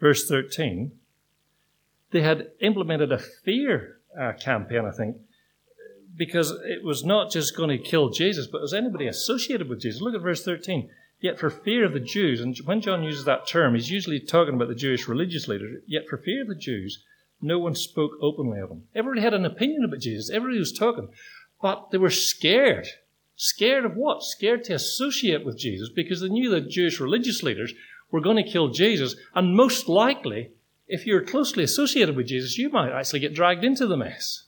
verse 0.00 0.26
13, 0.26 0.92
they 2.10 2.22
had 2.22 2.48
implemented 2.60 3.12
a 3.12 3.18
fear 3.18 3.98
uh, 4.18 4.32
campaign, 4.32 4.86
I 4.86 4.96
think, 4.96 5.16
because 6.16 6.50
it 6.50 6.82
was 6.82 7.04
not 7.04 7.30
just 7.30 7.56
going 7.56 7.70
to 7.70 7.78
kill 7.78 8.08
Jesus, 8.08 8.46
but 8.46 8.58
it 8.58 8.62
was 8.62 8.74
anybody 8.74 9.06
associated 9.06 9.68
with 9.68 9.80
Jesus. 9.80 10.00
Look 10.00 10.14
at 10.14 10.22
verse 10.22 10.44
13. 10.44 10.88
Yet 11.20 11.38
for 11.38 11.48
fear 11.50 11.84
of 11.84 11.92
the 11.92 12.00
Jews, 12.00 12.40
and 12.40 12.56
when 12.64 12.80
John 12.80 13.02
uses 13.02 13.24
that 13.24 13.48
term, 13.48 13.74
he's 13.74 13.90
usually 13.90 14.20
talking 14.20 14.54
about 14.54 14.68
the 14.68 14.74
Jewish 14.74 15.08
religious 15.08 15.48
leaders, 15.48 15.82
yet 15.86 16.06
for 16.08 16.18
fear 16.18 16.42
of 16.42 16.48
the 16.48 16.54
Jews, 16.54 17.02
no 17.40 17.58
one 17.58 17.74
spoke 17.74 18.12
openly 18.20 18.60
of 18.60 18.70
him. 18.70 18.84
Everybody 18.94 19.22
had 19.22 19.34
an 19.34 19.44
opinion 19.44 19.84
about 19.84 20.00
Jesus. 20.00 20.30
Everybody 20.30 20.58
was 20.58 20.72
talking. 20.72 21.08
But 21.60 21.90
they 21.90 21.98
were 21.98 22.10
scared. 22.10 22.86
Scared 23.34 23.84
of 23.84 23.96
what? 23.96 24.22
Scared 24.22 24.64
to 24.64 24.74
associate 24.74 25.44
with 25.44 25.58
Jesus 25.58 25.88
because 25.94 26.20
they 26.20 26.28
knew 26.28 26.50
that 26.50 26.70
Jewish 26.70 27.00
religious 27.00 27.42
leaders 27.42 27.72
were 28.10 28.20
going 28.20 28.42
to 28.42 28.50
kill 28.50 28.68
Jesus. 28.68 29.16
And 29.34 29.56
most 29.56 29.88
likely, 29.88 30.52
if 30.86 31.06
you're 31.06 31.24
closely 31.24 31.64
associated 31.64 32.16
with 32.16 32.26
Jesus, 32.26 32.58
you 32.58 32.70
might 32.70 32.92
actually 32.92 33.20
get 33.20 33.34
dragged 33.34 33.64
into 33.64 33.86
the 33.86 33.96
mess. 33.96 34.45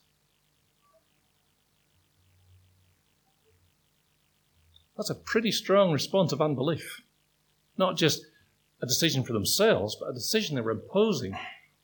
That's 4.99 5.09
a 5.09 5.15
pretty 5.15 5.53
strong 5.53 5.93
response 5.93 6.33
of 6.33 6.41
unbelief. 6.41 7.03
Not 7.77 7.95
just 7.95 8.25
a 8.81 8.85
decision 8.85 9.23
for 9.23 9.31
themselves, 9.31 9.95
but 9.97 10.09
a 10.09 10.13
decision 10.13 10.55
they 10.55 10.61
were 10.61 10.71
imposing 10.71 11.37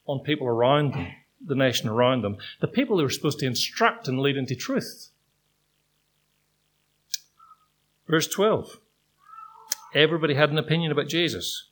on 0.05 0.19
people 0.19 0.47
around 0.47 0.93
them, 0.93 1.07
the 1.39 1.55
nation 1.55 1.87
around 1.87 2.25
them, 2.25 2.35
the 2.59 2.67
people 2.67 2.97
who 2.97 3.03
were 3.03 3.09
supposed 3.09 3.39
to 3.39 3.45
instruct 3.45 4.09
and 4.09 4.19
lead 4.19 4.35
into 4.35 4.53
truth. 4.53 5.11
Verse 8.05 8.27
12. 8.27 8.81
Everybody 9.93 10.33
had 10.33 10.49
an 10.49 10.57
opinion 10.57 10.91
about 10.91 11.07
Jesus. 11.07 11.69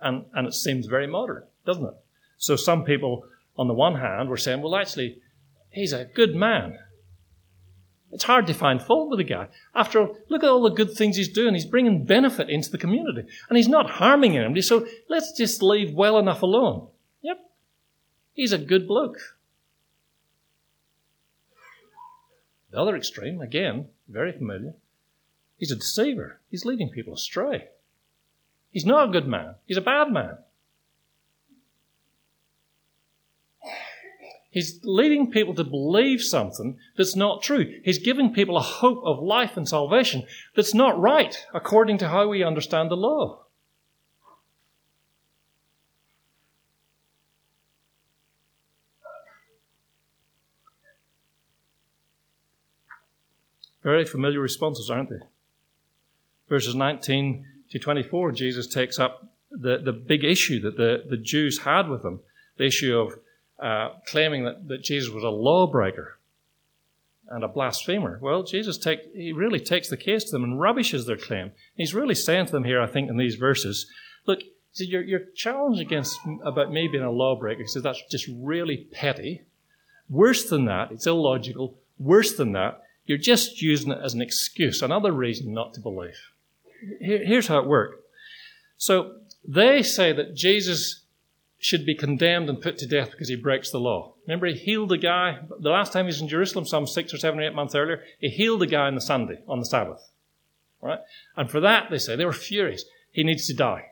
And, 0.00 0.24
and 0.32 0.46
it 0.46 0.54
seems 0.54 0.86
very 0.86 1.06
modern, 1.06 1.42
doesn't 1.66 1.84
it? 1.84 1.94
So 2.38 2.56
some 2.56 2.82
people, 2.82 3.24
on 3.58 3.68
the 3.68 3.74
one 3.74 3.96
hand, 3.96 4.30
were 4.30 4.38
saying, 4.38 4.62
well, 4.62 4.76
actually, 4.76 5.20
he's 5.68 5.92
a 5.92 6.06
good 6.06 6.34
man. 6.34 6.78
It's 8.12 8.24
hard 8.24 8.46
to 8.46 8.54
find 8.54 8.80
fault 8.80 9.10
with 9.10 9.18
the 9.18 9.24
guy. 9.24 9.48
After 9.74 10.00
all, 10.00 10.16
look 10.28 10.42
at 10.42 10.48
all 10.48 10.62
the 10.62 10.70
good 10.70 10.92
things 10.92 11.16
he's 11.16 11.28
doing. 11.28 11.54
He's 11.54 11.66
bringing 11.66 12.04
benefit 12.04 12.48
into 12.48 12.70
the 12.70 12.78
community. 12.78 13.26
And 13.48 13.56
he's 13.56 13.68
not 13.68 13.90
harming 13.90 14.36
anybody, 14.36 14.62
so 14.62 14.86
let's 15.08 15.32
just 15.32 15.62
leave 15.62 15.92
well 15.92 16.18
enough 16.18 16.42
alone. 16.42 16.88
Yep. 17.22 17.38
He's 18.32 18.52
a 18.52 18.58
good 18.58 18.86
bloke. 18.86 19.36
The 22.70 22.80
other 22.80 22.96
extreme, 22.96 23.40
again, 23.40 23.88
very 24.08 24.32
familiar, 24.32 24.74
he's 25.58 25.72
a 25.72 25.76
deceiver. 25.76 26.40
He's 26.50 26.64
leading 26.64 26.90
people 26.90 27.14
astray. 27.14 27.68
He's 28.70 28.86
not 28.86 29.08
a 29.08 29.12
good 29.12 29.26
man, 29.26 29.54
he's 29.66 29.78
a 29.78 29.82
bad 29.82 30.12
man. 30.12 30.38
He's 34.56 34.80
leading 34.84 35.30
people 35.30 35.52
to 35.56 35.64
believe 35.64 36.22
something 36.22 36.78
that's 36.96 37.14
not 37.14 37.42
true. 37.42 37.78
He's 37.84 37.98
giving 37.98 38.32
people 38.32 38.56
a 38.56 38.62
hope 38.62 39.02
of 39.04 39.22
life 39.22 39.58
and 39.58 39.68
salvation 39.68 40.22
that's 40.54 40.72
not 40.72 40.98
right 40.98 41.36
according 41.52 41.98
to 41.98 42.08
how 42.08 42.28
we 42.28 42.42
understand 42.42 42.90
the 42.90 42.96
law. 42.96 43.44
Very 53.82 54.06
familiar 54.06 54.40
responses, 54.40 54.88
aren't 54.88 55.10
they? 55.10 55.26
Verses 56.48 56.74
19 56.74 57.44
to 57.72 57.78
24, 57.78 58.32
Jesus 58.32 58.66
takes 58.66 58.98
up 58.98 59.34
the, 59.50 59.76
the 59.76 59.92
big 59.92 60.24
issue 60.24 60.60
that 60.60 60.78
the, 60.78 61.04
the 61.06 61.18
Jews 61.18 61.58
had 61.58 61.90
with 61.90 62.02
him 62.02 62.20
the 62.56 62.64
issue 62.64 62.96
of 62.96 63.18
uh, 63.58 63.90
claiming 64.06 64.44
that, 64.44 64.68
that 64.68 64.82
Jesus 64.82 65.12
was 65.12 65.24
a 65.24 65.28
lawbreaker 65.28 66.18
and 67.28 67.42
a 67.42 67.48
blasphemer. 67.48 68.18
Well, 68.22 68.42
Jesus 68.42 68.78
take, 68.78 69.12
he 69.14 69.32
really 69.32 69.60
takes 69.60 69.88
the 69.88 69.96
case 69.96 70.24
to 70.24 70.30
them 70.32 70.44
and 70.44 70.60
rubbishes 70.60 71.06
their 71.06 71.16
claim. 71.16 71.52
He's 71.74 71.94
really 71.94 72.14
saying 72.14 72.46
to 72.46 72.52
them 72.52 72.64
here, 72.64 72.80
I 72.80 72.86
think, 72.86 73.10
in 73.10 73.16
these 73.16 73.34
verses, 73.34 73.86
look, 74.26 74.40
see, 74.72 74.86
your, 74.86 75.02
your 75.02 75.20
challenge 75.34 75.80
against 75.80 76.18
about 76.44 76.72
me 76.72 76.88
being 76.88 77.02
a 77.02 77.10
lawbreaker, 77.10 77.62
he 77.62 77.66
says 77.66 77.82
that's 77.82 78.02
just 78.10 78.28
really 78.32 78.86
petty. 78.92 79.42
Worse 80.08 80.48
than 80.48 80.66
that, 80.66 80.92
it's 80.92 81.06
illogical. 81.06 81.78
Worse 81.98 82.36
than 82.36 82.52
that, 82.52 82.82
you're 83.06 83.18
just 83.18 83.62
using 83.62 83.92
it 83.92 83.98
as 84.02 84.14
an 84.14 84.22
excuse, 84.22 84.82
another 84.82 85.12
reason 85.12 85.52
not 85.52 85.74
to 85.74 85.80
believe. 85.80 86.30
Here's 87.00 87.46
how 87.48 87.58
it 87.58 87.66
worked. 87.66 88.04
So 88.76 89.16
they 89.46 89.82
say 89.82 90.12
that 90.12 90.34
Jesus 90.34 91.00
should 91.66 91.84
be 91.84 91.96
condemned 91.96 92.48
and 92.48 92.60
put 92.60 92.78
to 92.78 92.86
death 92.86 93.10
because 93.10 93.28
he 93.28 93.34
breaks 93.34 93.72
the 93.72 93.80
law. 93.80 94.14
Remember, 94.24 94.46
he 94.46 94.54
healed 94.54 94.92
a 94.92 94.96
guy, 94.96 95.40
the 95.58 95.70
last 95.70 95.92
time 95.92 96.04
he 96.04 96.10
was 96.10 96.20
in 96.20 96.28
Jerusalem, 96.28 96.64
some 96.64 96.86
six 96.86 97.12
or 97.12 97.18
seven 97.18 97.40
or 97.40 97.42
eight 97.42 97.56
months 97.56 97.74
earlier, 97.74 98.04
he 98.20 98.28
healed 98.28 98.62
a 98.62 98.68
guy 98.68 98.86
on 98.86 98.94
the 98.94 99.00
Sunday, 99.00 99.40
on 99.48 99.58
the 99.58 99.66
Sabbath. 99.66 100.12
Right? 100.80 101.00
And 101.36 101.50
for 101.50 101.58
that, 101.58 101.90
they 101.90 101.98
say, 101.98 102.14
they 102.14 102.24
were 102.24 102.32
furious. 102.32 102.84
He 103.10 103.24
needs 103.24 103.48
to 103.48 103.54
die. 103.54 103.86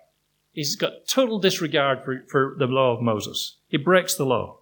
He's 0.52 0.76
got 0.76 1.08
total 1.08 1.40
disregard 1.40 2.04
for, 2.04 2.24
for 2.28 2.54
the 2.56 2.66
law 2.66 2.94
of 2.94 3.02
Moses. 3.02 3.56
He 3.66 3.76
breaks 3.76 4.14
the 4.14 4.24
law. 4.24 4.60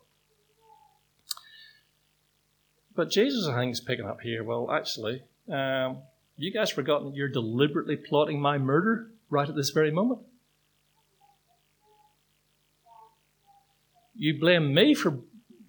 But 2.96 3.10
Jesus, 3.10 3.46
I 3.46 3.56
think, 3.56 3.72
is 3.72 3.80
picking 3.82 4.06
up 4.06 4.22
here. 4.22 4.42
Well, 4.42 4.70
actually, 4.70 5.22
um, 5.50 5.98
you 6.38 6.50
guys 6.50 6.70
forgotten 6.70 7.10
that 7.10 7.14
you're 7.14 7.28
deliberately 7.28 7.96
plotting 7.96 8.40
my 8.40 8.56
murder 8.56 9.10
right 9.28 9.50
at 9.50 9.54
this 9.54 9.68
very 9.68 9.90
moment? 9.90 10.20
You 14.14 14.38
blame 14.38 14.74
me 14.74 14.94
for 14.94 15.18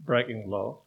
breaking 0.06 0.44
the 0.44 0.50
law, 0.50 0.80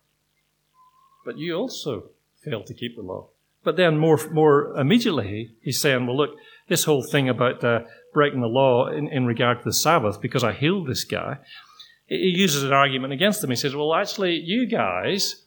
but 1.24 1.38
you 1.38 1.54
also 1.54 2.10
failed 2.44 2.66
to 2.66 2.74
keep 2.74 2.96
the 2.96 3.02
law. 3.02 3.28
But 3.64 3.76
then, 3.76 3.98
more 3.98 4.18
more 4.30 4.76
immediately, 4.76 5.52
he's 5.60 5.80
saying, 5.80 6.06
"Well, 6.06 6.16
look, 6.16 6.36
this 6.68 6.84
whole 6.84 7.02
thing 7.02 7.28
about 7.28 7.64
uh, 7.64 7.80
breaking 8.12 8.40
the 8.40 8.46
law 8.46 8.88
in, 8.88 9.08
in 9.08 9.26
regard 9.26 9.58
to 9.58 9.64
the 9.64 9.72
Sabbath, 9.72 10.20
because 10.20 10.44
I 10.44 10.52
healed 10.52 10.86
this 10.86 11.04
guy." 11.04 11.38
He 12.06 12.32
uses 12.36 12.62
an 12.62 12.72
argument 12.72 13.12
against 13.12 13.40
them. 13.40 13.50
He 13.50 13.56
says, 13.56 13.74
"Well, 13.74 13.94
actually, 13.94 14.36
you 14.36 14.66
guys." 14.66 15.42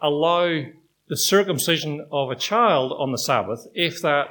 allow 0.00 0.62
the 1.08 1.16
circumcision 1.16 2.06
of 2.10 2.30
a 2.30 2.36
child 2.36 2.92
on 2.92 3.12
the 3.12 3.18
Sabbath 3.18 3.66
if 3.74 4.02
that 4.02 4.26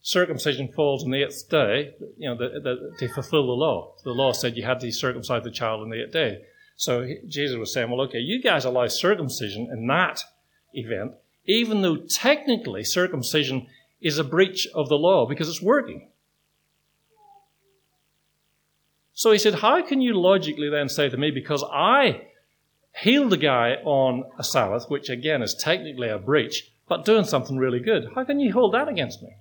circumcision 0.00 0.68
falls 0.74 1.04
on 1.04 1.10
the 1.10 1.22
eighth 1.22 1.48
day, 1.48 1.94
you 2.16 2.28
know, 2.28 2.36
the, 2.36 2.60
the, 2.60 2.96
to 2.98 3.12
fulfill 3.12 3.46
the 3.46 3.52
law. 3.52 3.94
The 4.04 4.10
law 4.10 4.32
said 4.32 4.56
you 4.56 4.64
had 4.64 4.80
to 4.80 4.90
circumcise 4.90 5.44
the 5.44 5.50
child 5.50 5.82
on 5.82 5.90
the 5.90 6.04
eighth 6.04 6.12
day. 6.12 6.42
So 6.76 7.06
Jesus 7.28 7.56
was 7.56 7.72
saying, 7.72 7.90
well, 7.90 8.00
okay, 8.02 8.18
you 8.18 8.42
guys 8.42 8.64
allow 8.64 8.86
circumcision 8.88 9.68
in 9.72 9.86
that 9.86 10.24
event, 10.72 11.12
even 11.46 11.82
though 11.82 11.96
technically 11.96 12.84
circumcision 12.84 13.66
is 14.00 14.18
a 14.18 14.24
breach 14.24 14.66
of 14.74 14.88
the 14.88 14.98
law 14.98 15.26
because 15.26 15.48
it's 15.48 15.62
working. 15.62 16.08
So 19.14 19.30
he 19.30 19.38
said, 19.38 19.54
How 19.56 19.82
can 19.86 20.00
you 20.00 20.14
logically 20.14 20.68
then 20.68 20.88
say 20.88 21.08
to 21.08 21.16
me, 21.16 21.30
because 21.30 21.64
I 21.70 22.22
healed 22.94 23.32
a 23.32 23.36
guy 23.36 23.74
on 23.84 24.24
a 24.38 24.44
Sabbath, 24.44 24.86
which 24.88 25.08
again 25.08 25.42
is 25.42 25.54
technically 25.54 26.08
a 26.08 26.18
breach, 26.18 26.72
but 26.88 27.04
doing 27.04 27.24
something 27.24 27.56
really 27.56 27.80
good, 27.80 28.08
how 28.14 28.24
can 28.24 28.40
you 28.40 28.52
hold 28.52 28.74
that 28.74 28.88
against 28.88 29.22
me? 29.22 29.36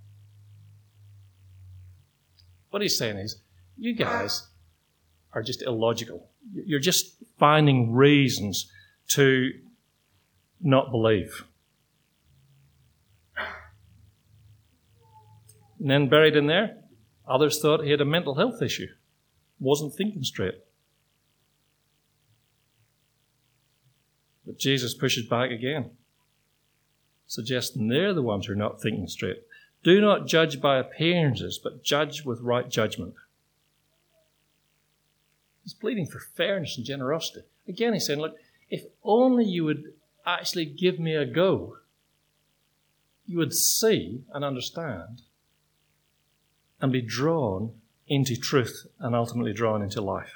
What 2.70 2.82
he's 2.82 2.98
saying 2.98 3.18
is, 3.18 3.42
you 3.78 3.94
guys 3.96 4.48
are 5.34 5.42
just 5.42 5.62
illogical. 5.62 6.30
You're 6.54 6.80
just 6.80 7.16
finding 7.38 7.94
reasons 7.94 8.72
to 9.10 9.52
not 10.60 10.92
believe. 10.92 11.46
And 15.80 15.90
then 15.90 16.10
buried 16.10 16.36
in 16.36 16.46
there, 16.46 16.78
others 17.28 17.60
thought 17.60 17.84
he 17.84 17.90
had 17.90 18.02
a 18.02 18.06
mental 18.06 18.36
health 18.36 18.62
issue, 18.62 18.88
wasn't 19.60 19.96
thinking 19.96 20.24
straight. 20.24 20.60
But 24.46 24.60
Jesus 24.60 24.94
pushes 24.94 25.28
back 25.28 25.50
again, 25.50 25.92
suggesting 27.26 27.88
they're 27.88 28.14
the 28.14 28.22
ones 28.22 28.46
who 28.46 28.54
are 28.54 28.56
not 28.56 28.82
thinking 28.82 29.08
straight. 29.08 29.38
Do 29.84 30.00
not 30.00 30.28
judge 30.28 30.62
by 30.62 30.78
appearances, 30.78 31.60
but 31.62 31.84
judge 31.84 32.24
with 32.24 32.42
right 32.42 32.70
judgment. 32.70 33.16
He's 35.64 35.74
pleading 35.74 36.08
for 36.08 36.20
fairness 36.20 36.78
and 36.78 36.86
generosity. 36.86 37.42
Again, 37.68 37.94
he's 37.94 38.06
saying, 38.06 38.20
Look, 38.20 38.36
if 38.70 38.84
only 39.04 39.46
you 39.46 39.64
would 39.66 39.94
actually 40.26 40.66
give 40.66 41.00
me 41.00 41.16
a 41.16 41.26
go, 41.26 41.78
you 43.26 43.38
would 43.38 43.54
see 43.54 44.24
and 44.34 44.44
understand 44.44 45.22
and 46.82 46.92
be 46.92 47.02
drawn 47.02 47.74
into 48.08 48.36
truth 48.36 48.88
and 49.00 49.16
ultimately 49.16 49.54
drawn 49.54 49.82
into 49.82 50.02
life. 50.02 50.34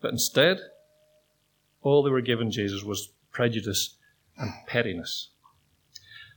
But 0.00 0.12
instead, 0.12 0.58
all 1.82 2.02
they 2.02 2.10
were 2.10 2.20
given 2.20 2.50
Jesus 2.50 2.82
was 2.82 3.10
prejudice 3.32 3.96
and 4.36 4.50
pettiness. 4.66 5.30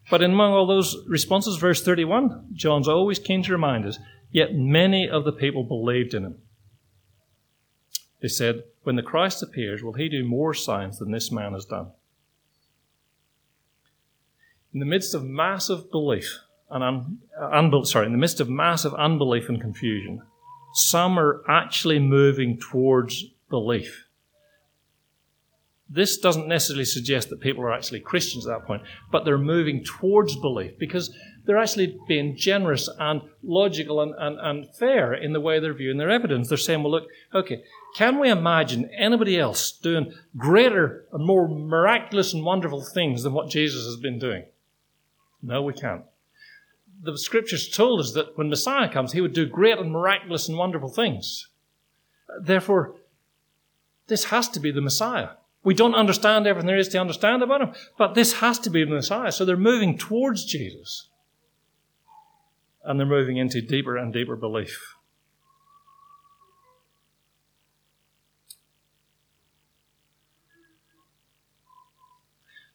But 0.10 0.22
in 0.22 0.32
among 0.32 0.54
all 0.54 0.66
those 0.66 0.96
responses, 1.08 1.58
verse 1.58 1.84
31, 1.84 2.48
John's 2.54 2.88
always 2.88 3.20
keen 3.20 3.44
to 3.44 3.52
remind 3.52 3.86
us, 3.86 4.00
yet 4.32 4.56
many 4.56 5.10
of 5.10 5.24
the 5.24 5.32
people 5.32 5.64
believed 5.64 6.14
in 6.14 6.24
him. 6.24 6.36
They 8.22 8.28
said, 8.28 8.64
When 8.84 8.96
the 8.96 9.04
Christ 9.04 9.44
appears, 9.44 9.84
will 9.84 9.94
he 9.94 10.10
do 10.10 10.24
more 10.24 10.54
signs 10.54 11.00
than 11.00 11.12
this 11.12 11.32
man 11.32 11.54
has 11.54 11.66
done? 11.66 11.92
In 14.74 14.80
the 14.80 14.86
midst 14.86 15.14
of 15.14 15.24
massive 15.24 15.90
belief, 15.92 16.40
and 16.70 16.84
un, 16.84 17.20
unbel- 17.40 17.86
sorry, 17.86 18.06
in 18.06 18.12
the 18.12 18.18
midst 18.18 18.40
of 18.40 18.50
massive 18.50 18.94
unbelief 18.96 19.50
and 19.50 19.62
confusion, 19.62 20.22
some 20.74 21.18
are 21.18 21.42
actually 21.48 22.00
moving 22.00 22.60
towards 22.60 23.26
belief. 23.50 24.06
This 25.90 26.18
doesn't 26.18 26.50
necessarily 26.50 26.86
suggest 26.86 27.30
that 27.30 27.40
people 27.40 27.64
are 27.64 27.72
actually 27.72 28.02
Christians 28.02 28.46
at 28.46 28.60
that 28.60 28.68
point, 28.68 28.84
but 29.10 29.24
they're 29.24 29.38
moving 29.38 29.84
towards 29.84 30.36
belief 30.36 30.78
because 30.78 31.16
they're 31.48 31.58
actually 31.58 31.98
being 32.08 32.36
generous 32.36 32.88
and 33.00 33.22
logical 33.42 34.02
and, 34.02 34.14
and, 34.20 34.38
and 34.40 34.76
fair 34.76 35.14
in 35.14 35.34
the 35.34 35.42
way 35.42 35.60
they're 35.60 35.74
viewing 35.74 35.98
their 35.98 36.12
evidence. 36.12 36.50
They're 36.50 36.58
saying, 36.58 36.84
well, 36.84 36.92
look, 36.92 37.08
okay, 37.34 37.64
can 37.96 38.20
we 38.20 38.30
imagine 38.30 38.90
anybody 38.96 39.40
else 39.40 39.72
doing 39.72 40.14
greater 40.38 41.06
and 41.12 41.26
more 41.26 41.48
miraculous 41.48 42.34
and 42.34 42.46
wonderful 42.46 42.84
things 42.84 43.24
than 43.24 43.34
what 43.34 43.50
Jesus 43.50 43.86
has 43.86 43.96
been 43.96 44.20
doing? 44.20 44.46
No, 45.42 45.64
we 45.64 45.74
can't 45.74 46.04
the 47.02 47.18
scriptures 47.18 47.70
told 47.70 48.00
us 48.00 48.14
that 48.14 48.38
when 48.38 48.50
Messiah 48.50 48.92
comes, 48.92 49.14
he 49.14 49.22
would 49.22 49.34
do 49.34 49.46
great 49.46 49.78
and 49.78 49.92
miraculous 49.92 50.48
and 50.48 50.58
wonderful 50.58 50.90
things. 50.90 51.48
Therefore, 52.42 52.96
this 54.08 54.26
has 54.26 54.50
to 54.50 54.60
be 54.60 54.72
the 54.72 54.82
Messiah. 54.82 55.30
We 55.64 55.74
don't 55.74 55.96
understand 55.96 56.48
everything 56.48 56.68
there 56.68 56.78
is 56.78 56.88
to 56.90 57.00
understand 57.00 57.44
about 57.44 57.62
him, 57.62 57.74
but 57.98 58.16
this 58.16 58.34
has 58.34 58.58
to 58.60 58.70
be 58.70 58.84
the 58.84 58.92
Messiah. 58.92 59.32
So 59.32 59.44
they're 59.44 59.58
moving 59.58 59.98
towards 59.98 60.46
Jesus. 60.46 61.10
And 62.88 62.98
they're 62.98 63.06
moving 63.06 63.36
into 63.36 63.62
deeper 63.62 63.98
and 63.98 64.14
deeper 64.14 64.38
belief. 64.38 64.96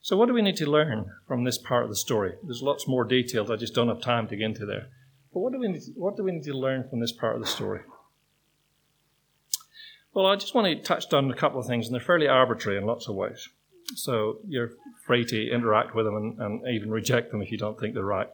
So, 0.03 0.16
what 0.16 0.27
do 0.27 0.35
we 0.35 0.42
need 0.42 0.57
to 0.57 0.70
learn 0.70 1.07
from 1.27 1.44
this 1.44 1.57
part 1.57 1.85
of 1.85 1.88
the 1.88 1.96
story? 1.96 2.35
There's 2.42 2.61
lots 2.61 2.87
more 2.87 3.05
details, 3.05 3.51
I 3.51 3.57
just 3.57 3.75
don't 3.75 3.88
have 3.88 4.03
time 4.03 4.29
to 4.29 4.37
get 4.37 4.44
into 4.44 4.66
there. 4.66 4.88
But 5.33 5.40
what 5.40 5.53
do 5.53 5.61
we 5.61 5.68
need 5.68 5.81
to, 5.81 5.92
what 5.92 6.16
do 6.16 6.25
we 6.25 6.33
need 6.33 6.42
to 6.42 6.53
learn 6.53 6.88
from 6.90 7.01
this 7.01 7.12
part 7.12 7.37
of 7.37 7.40
the 7.40 7.46
story? 7.46 7.81
Well, 10.12 10.27
I 10.27 10.37
just 10.37 10.55
want 10.55 10.66
to 10.66 10.83
touch 10.83 11.11
on 11.14 11.31
a 11.31 11.35
couple 11.35 11.59
of 11.59 11.66
things, 11.66 11.87
and 11.87 11.94
they're 11.94 12.05
fairly 12.05 12.29
arbitrary 12.29 12.77
in 12.77 12.85
lots 12.85 13.09
of 13.09 13.14
ways. 13.14 13.48
So, 13.94 14.40
you're 14.46 14.72
free 15.07 15.25
to 15.25 15.51
interact 15.51 15.94
with 15.94 16.05
them 16.05 16.16
and, 16.16 16.38
and 16.38 16.68
even 16.68 16.90
reject 16.90 17.31
them 17.31 17.40
if 17.40 17.51
you 17.51 17.57
don't 17.57 17.79
think 17.79 17.94
they're 17.94 18.05
right. 18.05 18.29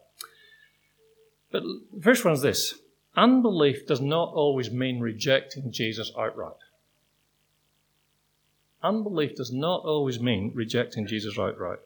But 1.51 1.63
the 1.63 2.03
first 2.03 2.25
one 2.25 2.35
is 2.35 2.43
this 2.43 2.75
unbelief 3.17 3.87
does 3.87 4.01
not 4.01 4.33
always 4.33 4.71
mean 4.71 5.01
rejecting 5.01 5.73
Jesus 5.73 6.13
outright. 6.19 6.53
Unbelief 8.83 9.35
does 9.35 9.53
not 9.53 9.83
always 9.85 10.21
mean 10.21 10.53
rejecting 10.55 11.07
Jesus 11.07 11.39
outright, 11.39 11.81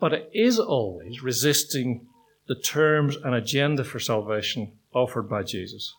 but 0.00 0.14
it 0.14 0.30
is 0.32 0.58
always 0.58 1.22
resisting 1.22 2.06
the 2.46 2.54
terms 2.54 3.16
and 3.16 3.34
agenda 3.34 3.84
for 3.84 3.98
salvation 3.98 4.72
offered 4.94 5.28
by 5.28 5.42
Jesus. 5.42 5.94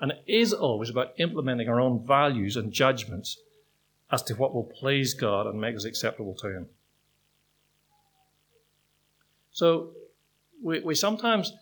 And 0.00 0.12
it 0.12 0.22
is 0.26 0.52
always 0.52 0.90
about 0.90 1.14
implementing 1.18 1.70
our 1.70 1.80
own 1.80 2.06
values 2.06 2.56
and 2.56 2.70
judgments 2.70 3.38
as 4.12 4.22
to 4.24 4.34
what 4.34 4.54
will 4.54 4.64
please 4.64 5.14
God 5.14 5.46
and 5.46 5.58
make 5.58 5.74
us 5.74 5.86
acceptable 5.86 6.34
to 6.34 6.48
Him. 6.48 6.66
So 9.52 9.92
we, 10.62 10.80
we 10.80 10.94
sometimes 10.94 11.52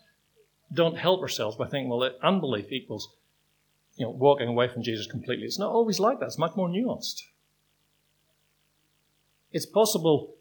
don't 0.73 0.97
help 0.97 1.21
ourselves 1.21 1.57
by 1.57 1.67
thinking, 1.67 1.89
well, 1.89 2.09
unbelief 2.23 2.71
equals 2.71 3.15
you 3.95 4.05
know, 4.05 4.11
walking 4.11 4.47
away 4.47 4.67
from 4.67 4.83
Jesus 4.83 5.07
completely. 5.07 5.45
It's 5.45 5.59
not 5.59 5.71
always 5.71 5.99
like 5.99 6.19
that. 6.19 6.25
It's 6.25 6.37
much 6.37 6.55
more 6.55 6.67
nuanced. 6.67 7.21
It's 9.51 9.65
possible 9.65 10.35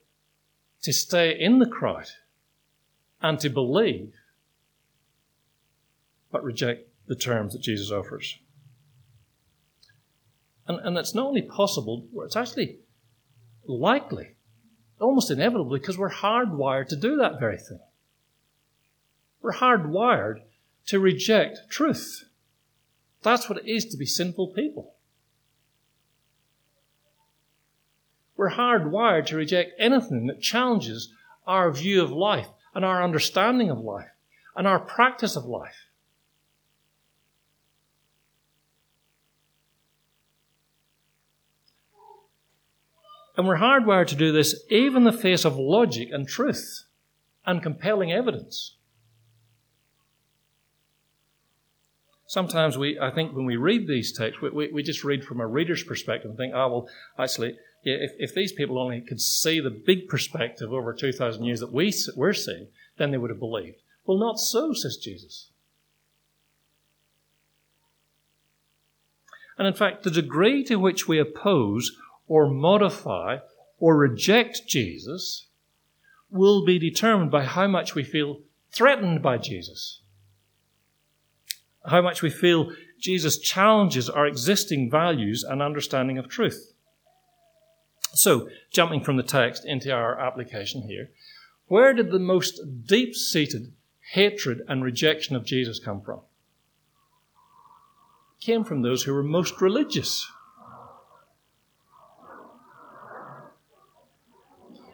to 0.82 0.92
stay 0.92 1.38
in 1.38 1.60
the 1.60 1.66
crowd 1.66 2.08
and 3.22 3.38
to 3.40 3.48
believe, 3.48 4.12
but 6.32 6.42
reject 6.42 6.88
the 7.06 7.14
terms 7.14 7.52
that 7.52 7.62
Jesus 7.62 7.90
offers. 7.90 8.38
And, 10.66 10.80
and 10.80 10.98
it's 10.98 11.14
not 11.14 11.26
only 11.26 11.42
possible, 11.42 12.06
it's 12.24 12.36
actually 12.36 12.78
likely, 13.66 14.34
almost 15.00 15.30
inevitable, 15.30 15.70
because 15.70 15.96
we're 15.96 16.10
hardwired 16.10 16.88
to 16.88 16.96
do 16.96 17.16
that 17.18 17.38
very 17.38 17.58
thing. 17.58 17.80
We're 19.44 19.52
hardwired 19.52 20.40
to 20.86 20.98
reject 20.98 21.68
truth. 21.68 22.24
That's 23.20 23.46
what 23.46 23.58
it 23.58 23.70
is 23.70 23.84
to 23.84 23.98
be 23.98 24.06
sinful 24.06 24.54
people. 24.54 24.94
We're 28.38 28.52
hardwired 28.52 29.26
to 29.26 29.36
reject 29.36 29.72
anything 29.78 30.28
that 30.28 30.40
challenges 30.40 31.12
our 31.46 31.70
view 31.70 32.02
of 32.02 32.10
life 32.10 32.48
and 32.74 32.86
our 32.86 33.04
understanding 33.04 33.68
of 33.68 33.80
life 33.80 34.08
and 34.56 34.66
our 34.66 34.78
practice 34.78 35.36
of 35.36 35.44
life. 35.44 35.88
And 43.36 43.46
we're 43.46 43.58
hardwired 43.58 44.06
to 44.06 44.16
do 44.16 44.32
this 44.32 44.64
even 44.70 45.06
in 45.06 45.12
the 45.12 45.12
face 45.12 45.44
of 45.44 45.58
logic 45.58 46.08
and 46.12 46.26
truth 46.26 46.84
and 47.44 47.62
compelling 47.62 48.10
evidence. 48.10 48.76
Sometimes 52.26 52.76
we, 52.78 52.98
I 52.98 53.10
think 53.10 53.34
when 53.34 53.46
we 53.46 53.56
read 53.56 53.86
these 53.86 54.12
texts, 54.12 54.40
we, 54.40 54.50
we, 54.50 54.72
we 54.72 54.82
just 54.82 55.04
read 55.04 55.24
from 55.24 55.40
a 55.40 55.46
reader's 55.46 55.82
perspective 55.82 56.30
and 56.30 56.38
think, 56.38 56.54
oh, 56.54 56.68
well, 56.68 56.88
actually, 57.18 57.56
if, 57.82 58.12
if 58.18 58.34
these 58.34 58.52
people 58.52 58.78
only 58.78 59.00
could 59.00 59.20
see 59.20 59.60
the 59.60 59.70
big 59.70 60.08
perspective 60.08 60.72
over 60.72 60.92
2,000 60.92 61.44
years 61.44 61.60
that 61.60 61.72
we, 61.72 61.92
we're 62.16 62.32
seeing, 62.32 62.68
then 62.96 63.10
they 63.10 63.18
would 63.18 63.30
have 63.30 63.38
believed. 63.38 63.82
Well, 64.06 64.18
not 64.18 64.38
so, 64.38 64.72
says 64.72 64.96
Jesus. 64.96 65.50
And 69.56 69.66
in 69.68 69.74
fact, 69.74 70.02
the 70.02 70.10
degree 70.10 70.64
to 70.64 70.76
which 70.76 71.06
we 71.06 71.18
oppose 71.18 71.92
or 72.26 72.48
modify 72.48 73.38
or 73.78 73.96
reject 73.96 74.66
Jesus 74.66 75.46
will 76.30 76.64
be 76.64 76.78
determined 76.78 77.30
by 77.30 77.44
how 77.44 77.68
much 77.68 77.94
we 77.94 78.02
feel 78.02 78.40
threatened 78.72 79.22
by 79.22 79.38
Jesus, 79.38 80.00
how 81.86 82.00
much 82.00 82.22
we 82.22 82.30
feel 82.30 82.72
Jesus 82.98 83.38
challenges 83.38 84.08
our 84.08 84.26
existing 84.26 84.90
values 84.90 85.44
and 85.44 85.60
understanding 85.60 86.18
of 86.18 86.28
truth. 86.28 86.72
So, 88.14 88.48
jumping 88.72 89.02
from 89.02 89.16
the 89.16 89.22
text 89.22 89.64
into 89.64 89.92
our 89.92 90.18
application 90.18 90.82
here, 90.82 91.10
where 91.66 91.92
did 91.92 92.10
the 92.10 92.18
most 92.18 92.60
deep 92.86 93.14
seated 93.14 93.72
hatred 94.12 94.62
and 94.68 94.84
rejection 94.84 95.34
of 95.34 95.44
Jesus 95.44 95.78
come 95.78 96.00
from? 96.00 96.20
It 98.38 98.44
came 98.44 98.64
from 98.64 98.82
those 98.82 99.02
who 99.02 99.12
were 99.12 99.22
most 99.22 99.60
religious. 99.60 100.30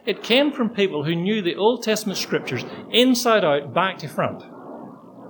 It 0.05 0.23
came 0.23 0.51
from 0.51 0.69
people 0.71 1.03
who 1.03 1.15
knew 1.15 1.41
the 1.41 1.55
Old 1.55 1.83
Testament 1.83 2.17
scriptures 2.17 2.65
inside 2.89 3.45
out, 3.45 3.73
back 3.73 3.99
to 3.99 4.07
front, 4.07 4.43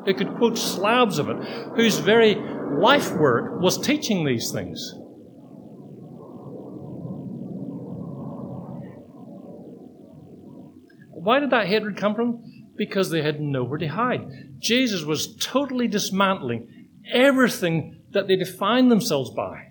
who 0.06 0.14
could 0.14 0.36
quote 0.38 0.58
slabs 0.58 1.20
of 1.20 1.30
it, 1.30 1.38
whose 1.76 2.00
very 2.00 2.36
life 2.36 3.12
work 3.12 3.62
was 3.62 3.78
teaching 3.78 4.26
these 4.26 4.52
things. 4.52 4.94
Why 11.24 11.40
did 11.40 11.52
that 11.52 11.68
hatred 11.68 11.98
come 11.98 12.16
from? 12.16 12.44
Because 12.76 13.12
they 13.12 13.22
had 13.22 13.40
nowhere 13.40 13.78
to 13.78 13.88
hide. 13.88 14.22
Jesus 14.58 15.04
was 15.04 15.36
totally 15.36 15.88
dismantling 15.88 16.88
everything 17.14 18.02
that 18.12 18.28
they 18.28 18.36
defined 18.36 18.92
themselves 18.92 19.30
by, 19.32 19.68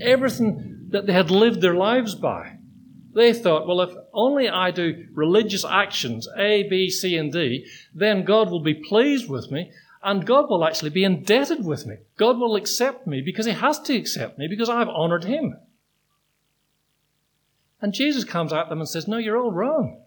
everything 0.00 0.88
that 0.90 1.06
they 1.06 1.12
had 1.12 1.30
lived 1.30 1.60
their 1.60 1.76
lives 1.76 2.16
by. 2.16 2.55
They 3.16 3.32
thought, 3.32 3.66
well, 3.66 3.80
if 3.80 3.96
only 4.12 4.46
I 4.46 4.70
do 4.70 5.06
religious 5.14 5.64
actions, 5.64 6.28
A, 6.36 6.68
B, 6.68 6.90
C, 6.90 7.16
and 7.16 7.32
D, 7.32 7.66
then 7.94 8.26
God 8.26 8.50
will 8.50 8.62
be 8.62 8.74
pleased 8.74 9.26
with 9.26 9.50
me 9.50 9.72
and 10.02 10.26
God 10.26 10.50
will 10.50 10.66
actually 10.66 10.90
be 10.90 11.02
indebted 11.02 11.64
with 11.64 11.86
me. 11.86 11.96
God 12.18 12.36
will 12.36 12.56
accept 12.56 13.06
me 13.06 13.22
because 13.24 13.46
He 13.46 13.52
has 13.52 13.80
to 13.80 13.96
accept 13.96 14.38
me 14.38 14.48
because 14.50 14.68
I've 14.68 14.90
honored 14.90 15.24
Him. 15.24 15.56
And 17.80 17.94
Jesus 17.94 18.22
comes 18.22 18.52
at 18.52 18.68
them 18.68 18.80
and 18.80 18.88
says, 18.88 19.08
No, 19.08 19.16
you're 19.16 19.38
all 19.38 19.50
wrong. 19.50 20.02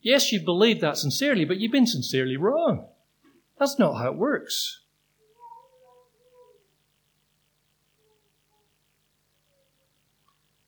Yes, 0.00 0.30
you 0.30 0.44
believed 0.44 0.80
that 0.80 0.96
sincerely, 0.96 1.44
but 1.44 1.56
you've 1.56 1.72
been 1.72 1.88
sincerely 1.88 2.36
wrong. 2.36 2.86
That's 3.58 3.80
not 3.80 3.94
how 3.94 4.12
it 4.12 4.16
works. 4.16 4.82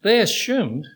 They 0.03 0.19
assumed 0.21 0.87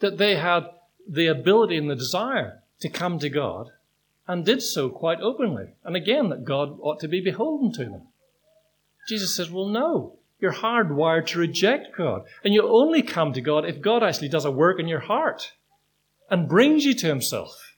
that 0.00 0.18
they 0.18 0.36
had 0.36 0.66
the 1.08 1.26
ability 1.26 1.76
and 1.76 1.90
the 1.90 1.96
desire 1.96 2.62
to 2.80 2.88
come 2.88 3.18
to 3.18 3.28
God 3.28 3.70
and 4.28 4.44
did 4.44 4.62
so 4.62 4.88
quite 4.88 5.20
openly. 5.20 5.74
And 5.84 5.96
again, 5.96 6.28
that 6.30 6.44
God 6.44 6.78
ought 6.80 7.00
to 7.00 7.08
be 7.08 7.20
beholden 7.20 7.72
to 7.72 7.84
them. 7.84 8.02
Jesus 9.08 9.34
says, 9.34 9.50
Well, 9.50 9.66
no. 9.66 10.18
You're 10.38 10.52
hardwired 10.52 11.26
to 11.28 11.38
reject 11.38 11.96
God. 11.96 12.24
And 12.44 12.52
you 12.52 12.68
only 12.68 13.02
come 13.02 13.32
to 13.32 13.40
God 13.40 13.64
if 13.64 13.80
God 13.80 14.02
actually 14.02 14.28
does 14.28 14.44
a 14.44 14.50
work 14.50 14.78
in 14.78 14.86
your 14.86 15.00
heart 15.00 15.52
and 16.30 16.48
brings 16.48 16.84
you 16.84 16.94
to 16.94 17.06
Himself. 17.06 17.74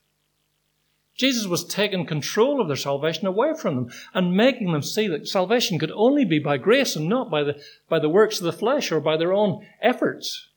Jesus 1.17 1.47
was 1.47 1.65
taking 1.65 2.07
control 2.07 2.61
of 2.61 2.69
their 2.69 2.77
salvation 2.77 3.27
away 3.27 3.53
from 3.55 3.75
them 3.75 3.91
and 4.15 4.37
making 4.37 4.73
them 4.73 4.83
see 4.83 5.09
that 5.09 5.29
salvation 5.29 5.79
could 5.79 5.91
only 5.93 6.25
be 6.25 6.39
by 6.39 6.57
grace 6.57 6.95
and 6.95 7.09
not 7.09 7.31
by 7.31 7.43
the, 7.43 7.61
by 7.89 7.99
the 7.99 8.09
works 8.09 8.39
of 8.39 8.45
the 8.45 8.53
flesh 8.53 8.91
or 8.93 9.01
by 9.01 9.17
their 9.17 9.33
own 9.33 9.65
efforts. 9.83 10.49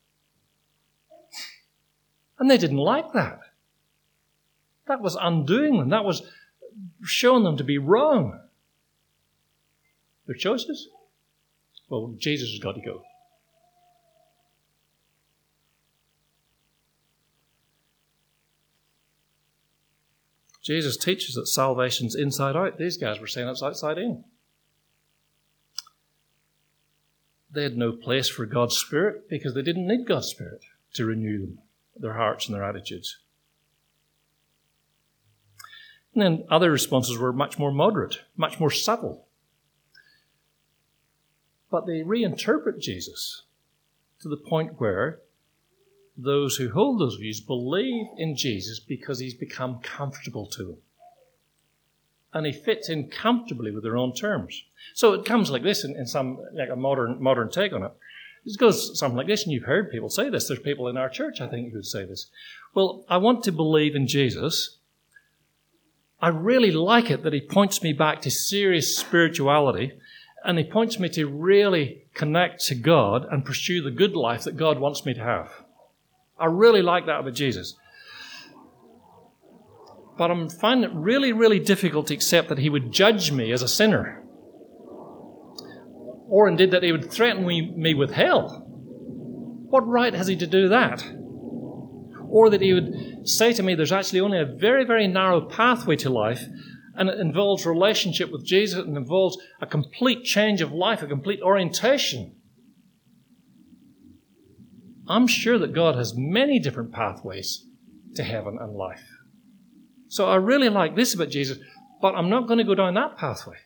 And 2.41 2.49
they 2.49 2.57
didn't 2.57 2.77
like 2.77 3.13
that. 3.13 3.39
That 4.87 4.99
was 4.99 5.15
undoing 5.15 5.77
them. 5.77 5.89
That 5.89 6.03
was 6.03 6.23
showing 7.03 7.43
them 7.43 7.55
to 7.57 7.63
be 7.63 7.77
wrong. 7.77 8.39
Their 10.25 10.35
choices? 10.35 10.89
Well, 11.87 12.15
Jesus 12.17 12.49
has 12.49 12.57
got 12.57 12.73
to 12.73 12.81
go. 12.81 13.03
Jesus 20.63 20.97
teaches 20.97 21.35
that 21.35 21.45
salvation's 21.45 22.15
inside 22.15 22.55
out. 22.55 22.79
These 22.79 22.97
guys 22.97 23.19
were 23.19 23.27
saying 23.27 23.49
it's 23.49 23.61
outside 23.61 23.99
in. 23.99 24.23
They 27.51 27.61
had 27.61 27.77
no 27.77 27.91
place 27.91 28.29
for 28.29 28.47
God's 28.47 28.77
Spirit 28.77 29.29
because 29.29 29.53
they 29.53 29.61
didn't 29.61 29.85
need 29.85 30.07
God's 30.07 30.29
Spirit 30.29 30.65
to 30.95 31.05
renew 31.05 31.41
them 31.41 31.59
their 31.95 32.13
hearts 32.13 32.47
and 32.47 32.55
their 32.55 32.63
attitudes. 32.63 33.19
And 36.13 36.21
then 36.21 36.45
other 36.49 36.71
responses 36.71 37.17
were 37.17 37.31
much 37.31 37.57
more 37.57 37.71
moderate, 37.71 38.19
much 38.35 38.59
more 38.59 38.71
subtle. 38.71 39.27
But 41.69 41.85
they 41.85 42.01
reinterpret 42.01 42.79
Jesus 42.79 43.43
to 44.21 44.27
the 44.27 44.37
point 44.37 44.79
where 44.79 45.19
those 46.17 46.57
who 46.57 46.69
hold 46.69 46.99
those 46.99 47.15
views 47.15 47.39
believe 47.39 48.07
in 48.17 48.35
Jesus 48.35 48.79
because 48.79 49.19
he's 49.19 49.33
become 49.33 49.79
comfortable 49.79 50.45
to 50.47 50.63
them. 50.63 50.77
And 52.33 52.45
he 52.45 52.51
fits 52.51 52.89
in 52.89 53.09
comfortably 53.09 53.71
with 53.71 53.83
their 53.83 53.97
own 53.97 54.13
terms. 54.13 54.63
So 54.93 55.13
it 55.13 55.25
comes 55.25 55.49
like 55.49 55.63
this 55.63 55.83
in, 55.83 55.95
in 55.95 56.05
some, 56.05 56.39
like 56.53 56.69
a 56.69 56.75
modern, 56.75 57.21
modern 57.21 57.49
take 57.49 57.73
on 57.73 57.83
it. 57.83 57.91
It 58.45 58.57
goes 58.57 58.97
something 58.97 59.17
like 59.17 59.27
this, 59.27 59.43
and 59.43 59.51
you've 59.51 59.65
heard 59.65 59.91
people 59.91 60.09
say 60.09 60.29
this. 60.29 60.47
There's 60.47 60.59
people 60.59 60.87
in 60.87 60.97
our 60.97 61.09
church, 61.09 61.41
I 61.41 61.47
think, 61.47 61.73
who 61.73 61.83
say 61.83 62.05
this. 62.05 62.27
Well, 62.73 63.05
I 63.07 63.17
want 63.17 63.43
to 63.43 63.51
believe 63.51 63.95
in 63.95 64.07
Jesus. 64.07 64.77
I 66.19 66.29
really 66.29 66.71
like 66.71 67.11
it 67.11 67.23
that 67.23 67.33
he 67.33 67.41
points 67.41 67.83
me 67.83 67.93
back 67.93 68.21
to 68.21 68.31
serious 68.31 68.97
spirituality, 68.97 69.93
and 70.43 70.57
he 70.57 70.63
points 70.63 70.99
me 70.99 71.09
to 71.09 71.27
really 71.27 72.03
connect 72.15 72.65
to 72.65 72.75
God 72.75 73.27
and 73.31 73.45
pursue 73.45 73.81
the 73.81 73.91
good 73.91 74.15
life 74.15 74.43
that 74.43 74.57
God 74.57 74.79
wants 74.79 75.05
me 75.05 75.13
to 75.13 75.23
have. 75.23 75.51
I 76.39 76.45
really 76.45 76.81
like 76.81 77.05
that 77.05 77.19
about 77.19 77.35
Jesus. 77.35 77.75
But 80.17 80.31
I'm 80.31 80.49
finding 80.49 80.89
it 80.89 80.95
really, 80.95 81.31
really 81.31 81.59
difficult 81.59 82.07
to 82.07 82.13
accept 82.15 82.49
that 82.49 82.57
he 82.57 82.69
would 82.69 82.91
judge 82.91 83.31
me 83.31 83.51
as 83.51 83.61
a 83.61 83.67
sinner 83.67 84.20
or 86.31 86.47
indeed 86.47 86.71
that 86.71 86.81
he 86.81 86.93
would 86.93 87.11
threaten 87.11 87.45
me 87.45 87.93
with 87.93 88.11
hell. 88.11 88.63
What 89.69 89.85
right 89.85 90.13
has 90.13 90.27
he 90.27 90.37
to 90.37 90.47
do 90.47 90.69
that? 90.69 91.03
Or 92.29 92.49
that 92.49 92.61
he 92.61 92.71
would 92.71 93.27
say 93.27 93.51
to 93.51 93.61
me, 93.61 93.75
there's 93.75 93.91
actually 93.91 94.21
only 94.21 94.39
a 94.39 94.45
very, 94.45 94.85
very 94.85 95.07
narrow 95.07 95.41
pathway 95.41 95.97
to 95.97 96.09
life, 96.09 96.45
and 96.95 97.09
it 97.09 97.19
involves 97.19 97.65
relationship 97.65 98.31
with 98.31 98.45
Jesus, 98.45 98.79
and 98.79 98.95
involves 98.95 99.37
a 99.59 99.65
complete 99.65 100.23
change 100.23 100.61
of 100.61 100.71
life, 100.71 101.01
a 101.01 101.07
complete 101.07 101.41
orientation. 101.41 102.37
I'm 105.09 105.27
sure 105.27 105.59
that 105.59 105.73
God 105.73 105.97
has 105.97 106.13
many 106.15 106.59
different 106.59 106.93
pathways 106.93 107.65
to 108.15 108.23
heaven 108.23 108.57
and 108.57 108.73
life. 108.73 109.03
So 110.07 110.29
I 110.29 110.35
really 110.35 110.69
like 110.69 110.95
this 110.95 111.13
about 111.13 111.29
Jesus, 111.29 111.57
but 112.01 112.15
I'm 112.15 112.29
not 112.29 112.47
going 112.47 112.59
to 112.59 112.63
go 112.63 112.75
down 112.75 112.93
that 112.93 113.17
pathway. 113.17 113.57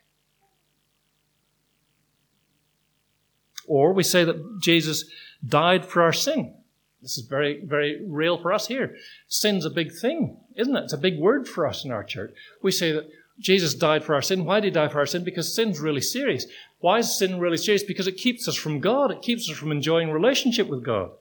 Or 3.68 3.94
we 3.94 4.04
say 4.04 4.24
that 4.24 4.62
Jesus 4.62 5.06
died 5.48 5.86
for 5.86 6.02
our 6.02 6.14
sin. 6.14 6.54
This 7.02 7.18
is 7.18 7.26
very, 7.26 7.62
very 7.64 8.04
real 8.04 8.38
for 8.38 8.52
us 8.52 8.68
here. 8.68 8.96
Sin's 9.28 9.66
a 9.66 9.70
big 9.70 9.92
thing, 9.92 10.38
isn't 10.56 10.76
it? 10.76 10.86
It's 10.86 10.94
a 10.94 10.98
big 10.98 11.20
word 11.20 11.48
for 11.48 11.68
us 11.68 11.86
in 11.86 11.92
our 11.92 12.04
church. 12.04 12.34
We 12.64 12.72
say 12.72 12.92
that 12.94 13.10
Jesus 13.40 13.76
died 13.76 14.04
for 14.04 14.16
our 14.16 14.22
sin. 14.22 14.46
Why 14.46 14.60
did 14.60 14.68
he 14.68 14.72
die 14.72 14.88
for 14.88 15.00
our 15.00 15.06
sin? 15.06 15.24
Because 15.24 15.54
sin's 15.54 15.80
really 15.80 16.02
serious. 16.02 16.46
Why 16.80 17.00
is 17.00 17.18
sin 17.18 17.40
really 17.40 17.58
serious? 17.58 17.84
Because 17.84 18.08
it 18.08 18.18
keeps 18.18 18.48
us 18.48 18.56
from 18.56 18.80
God. 18.80 19.12
It 19.12 19.22
keeps 19.22 19.50
us 19.50 19.58
from 19.58 19.72
enjoying 19.72 20.10
relationship 20.10 20.68
with 20.68 20.84
God. 20.84 21.12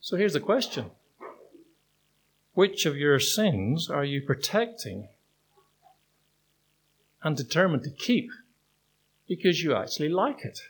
So 0.00 0.16
here's 0.16 0.34
the 0.34 0.40
question. 0.40 0.90
Which 2.52 2.86
of 2.86 2.96
your 2.96 3.18
sins 3.18 3.90
are 3.90 4.04
you 4.04 4.20
protecting 4.20 5.08
and 7.22 7.36
determined 7.36 7.82
to 7.84 7.90
keep 7.90 8.30
because 9.28 9.62
you 9.62 9.74
actually 9.74 10.08
like 10.08 10.44
it. 10.44 10.60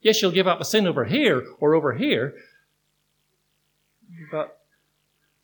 Yes, 0.00 0.22
you'll 0.22 0.30
give 0.30 0.46
up 0.46 0.60
a 0.60 0.64
sin 0.64 0.86
over 0.86 1.04
here 1.04 1.44
or 1.60 1.74
over 1.74 1.94
here, 1.94 2.34
but 4.30 4.60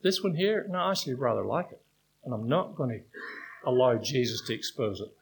this 0.02 0.22
one 0.22 0.34
here, 0.34 0.66
no, 0.68 0.78
I 0.78 0.90
actually 0.90 1.14
rather 1.14 1.44
like 1.44 1.72
it. 1.72 1.80
And 2.24 2.32
I'm 2.32 2.48
not 2.48 2.76
going 2.76 2.90
to 2.90 3.68
allow 3.68 3.96
Jesus 3.96 4.40
to 4.42 4.54
expose 4.54 5.00
it. 5.00 5.12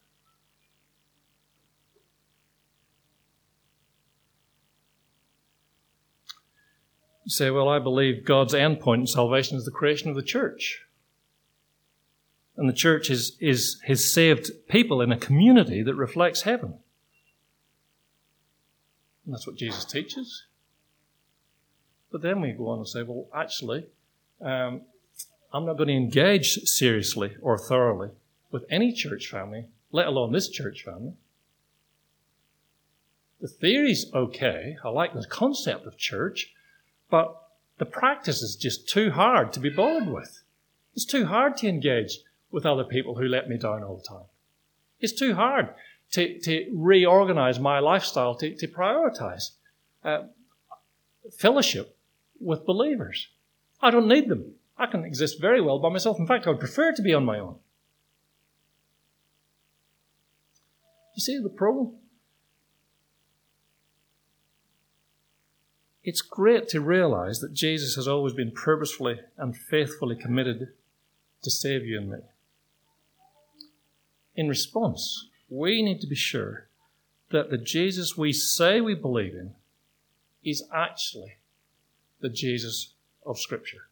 You 7.24 7.30
say, 7.30 7.50
well, 7.50 7.68
I 7.68 7.78
believe 7.78 8.24
God's 8.24 8.54
end 8.54 8.80
point 8.80 9.02
in 9.02 9.06
salvation 9.06 9.56
is 9.56 9.64
the 9.64 9.70
creation 9.70 10.10
of 10.10 10.16
the 10.16 10.22
church. 10.22 10.82
And 12.56 12.68
the 12.68 12.74
church 12.74 13.08
is, 13.08 13.36
is 13.40 13.80
his 13.84 14.12
saved 14.12 14.50
people 14.68 15.00
in 15.00 15.12
a 15.12 15.16
community 15.16 15.82
that 15.82 15.94
reflects 15.94 16.42
heaven. 16.42 16.74
And 19.24 19.34
that's 19.34 19.46
what 19.46 19.56
Jesus 19.56 19.84
teaches. 19.84 20.46
But 22.10 22.22
then 22.22 22.40
we 22.40 22.52
go 22.52 22.68
on 22.68 22.78
and 22.78 22.88
say, 22.88 23.02
well, 23.02 23.26
actually, 23.34 23.86
um, 24.40 24.82
I'm 25.52 25.64
not 25.64 25.76
going 25.76 25.88
to 25.88 25.94
engage 25.94 26.54
seriously 26.64 27.36
or 27.40 27.56
thoroughly 27.56 28.10
with 28.50 28.64
any 28.70 28.92
church 28.92 29.28
family, 29.28 29.66
let 29.90 30.06
alone 30.06 30.32
this 30.32 30.48
church 30.48 30.82
family. 30.84 31.14
The 33.40 33.48
theory's 33.48 34.12
okay. 34.14 34.76
I 34.84 34.88
like 34.88 35.14
the 35.14 35.26
concept 35.26 35.86
of 35.86 35.96
church, 35.96 36.52
but 37.10 37.36
the 37.78 37.86
practice 37.86 38.42
is 38.42 38.56
just 38.56 38.88
too 38.88 39.10
hard 39.10 39.52
to 39.54 39.60
be 39.60 39.70
bothered 39.70 40.08
with. 40.08 40.42
It's 40.94 41.06
too 41.06 41.26
hard 41.26 41.56
to 41.58 41.68
engage 41.68 42.18
with 42.50 42.66
other 42.66 42.84
people 42.84 43.16
who 43.16 43.24
let 43.24 43.48
me 43.48 43.56
down 43.56 43.82
all 43.82 43.96
the 43.96 44.08
time. 44.08 44.26
It's 45.00 45.12
too 45.12 45.34
hard 45.34 45.70
to, 46.12 46.38
to 46.40 46.70
reorganize 46.74 47.58
my 47.58 47.78
lifestyle 47.78 48.34
to, 48.36 48.54
to 48.54 48.68
prioritize 48.68 49.50
uh, 50.04 50.24
fellowship 51.38 51.96
with 52.40 52.66
believers. 52.66 53.28
I 53.80 53.90
don't 53.90 54.08
need 54.08 54.28
them. 54.28 54.54
I 54.78 54.86
can 54.86 55.04
exist 55.04 55.40
very 55.40 55.60
well 55.60 55.78
by 55.78 55.88
myself. 55.88 56.18
In 56.18 56.26
fact, 56.26 56.46
I 56.46 56.50
would 56.50 56.60
prefer 56.60 56.92
to 56.92 57.02
be 57.02 57.14
on 57.14 57.24
my 57.24 57.38
own. 57.38 57.56
You 61.14 61.20
see 61.20 61.38
the 61.38 61.48
problem? 61.48 61.94
It's 66.04 66.22
great 66.22 66.68
to 66.68 66.80
realize 66.80 67.38
that 67.40 67.52
Jesus 67.52 67.94
has 67.94 68.08
always 68.08 68.32
been 68.32 68.50
purposefully 68.50 69.20
and 69.36 69.56
faithfully 69.56 70.16
committed 70.16 70.68
to 71.42 71.50
save 71.50 71.84
you 71.84 71.98
and 71.98 72.10
me. 72.10 72.18
In 74.34 74.48
response, 74.48 75.28
we 75.52 75.82
need 75.82 76.00
to 76.00 76.06
be 76.06 76.16
sure 76.16 76.68
that 77.30 77.50
the 77.50 77.58
Jesus 77.58 78.16
we 78.16 78.32
say 78.32 78.80
we 78.80 78.94
believe 78.94 79.34
in 79.34 79.54
is 80.42 80.64
actually 80.74 81.36
the 82.20 82.30
Jesus 82.30 82.94
of 83.26 83.38
Scripture. 83.38 83.88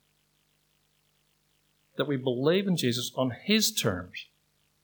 That 1.97 2.09
we 2.09 2.17
believe 2.17 2.67
in 2.67 2.77
Jesus 2.77 3.13
on 3.15 3.31
His 3.31 3.73
terms, 3.73 4.27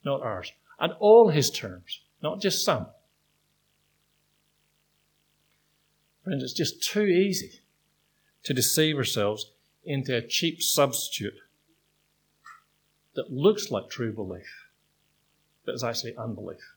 not 0.04 0.20
ours, 0.20 0.52
and 0.78 0.92
all 0.98 1.30
His 1.30 1.50
terms, 1.50 2.00
not 2.22 2.40
just 2.40 2.64
some. 2.64 2.86
Friends, 6.24 6.42
it's 6.42 6.52
just 6.52 6.82
too 6.82 7.04
easy 7.04 7.60
to 8.42 8.52
deceive 8.52 8.96
ourselves 8.96 9.50
into 9.84 10.14
a 10.14 10.20
cheap 10.20 10.60
substitute 10.60 11.38
that 13.14 13.32
looks 13.32 13.70
like 13.70 13.88
true 13.88 14.12
belief, 14.12 14.65
but 15.66 15.74
it's 15.74 15.84
actually 15.84 16.16
unbelief. 16.16 16.75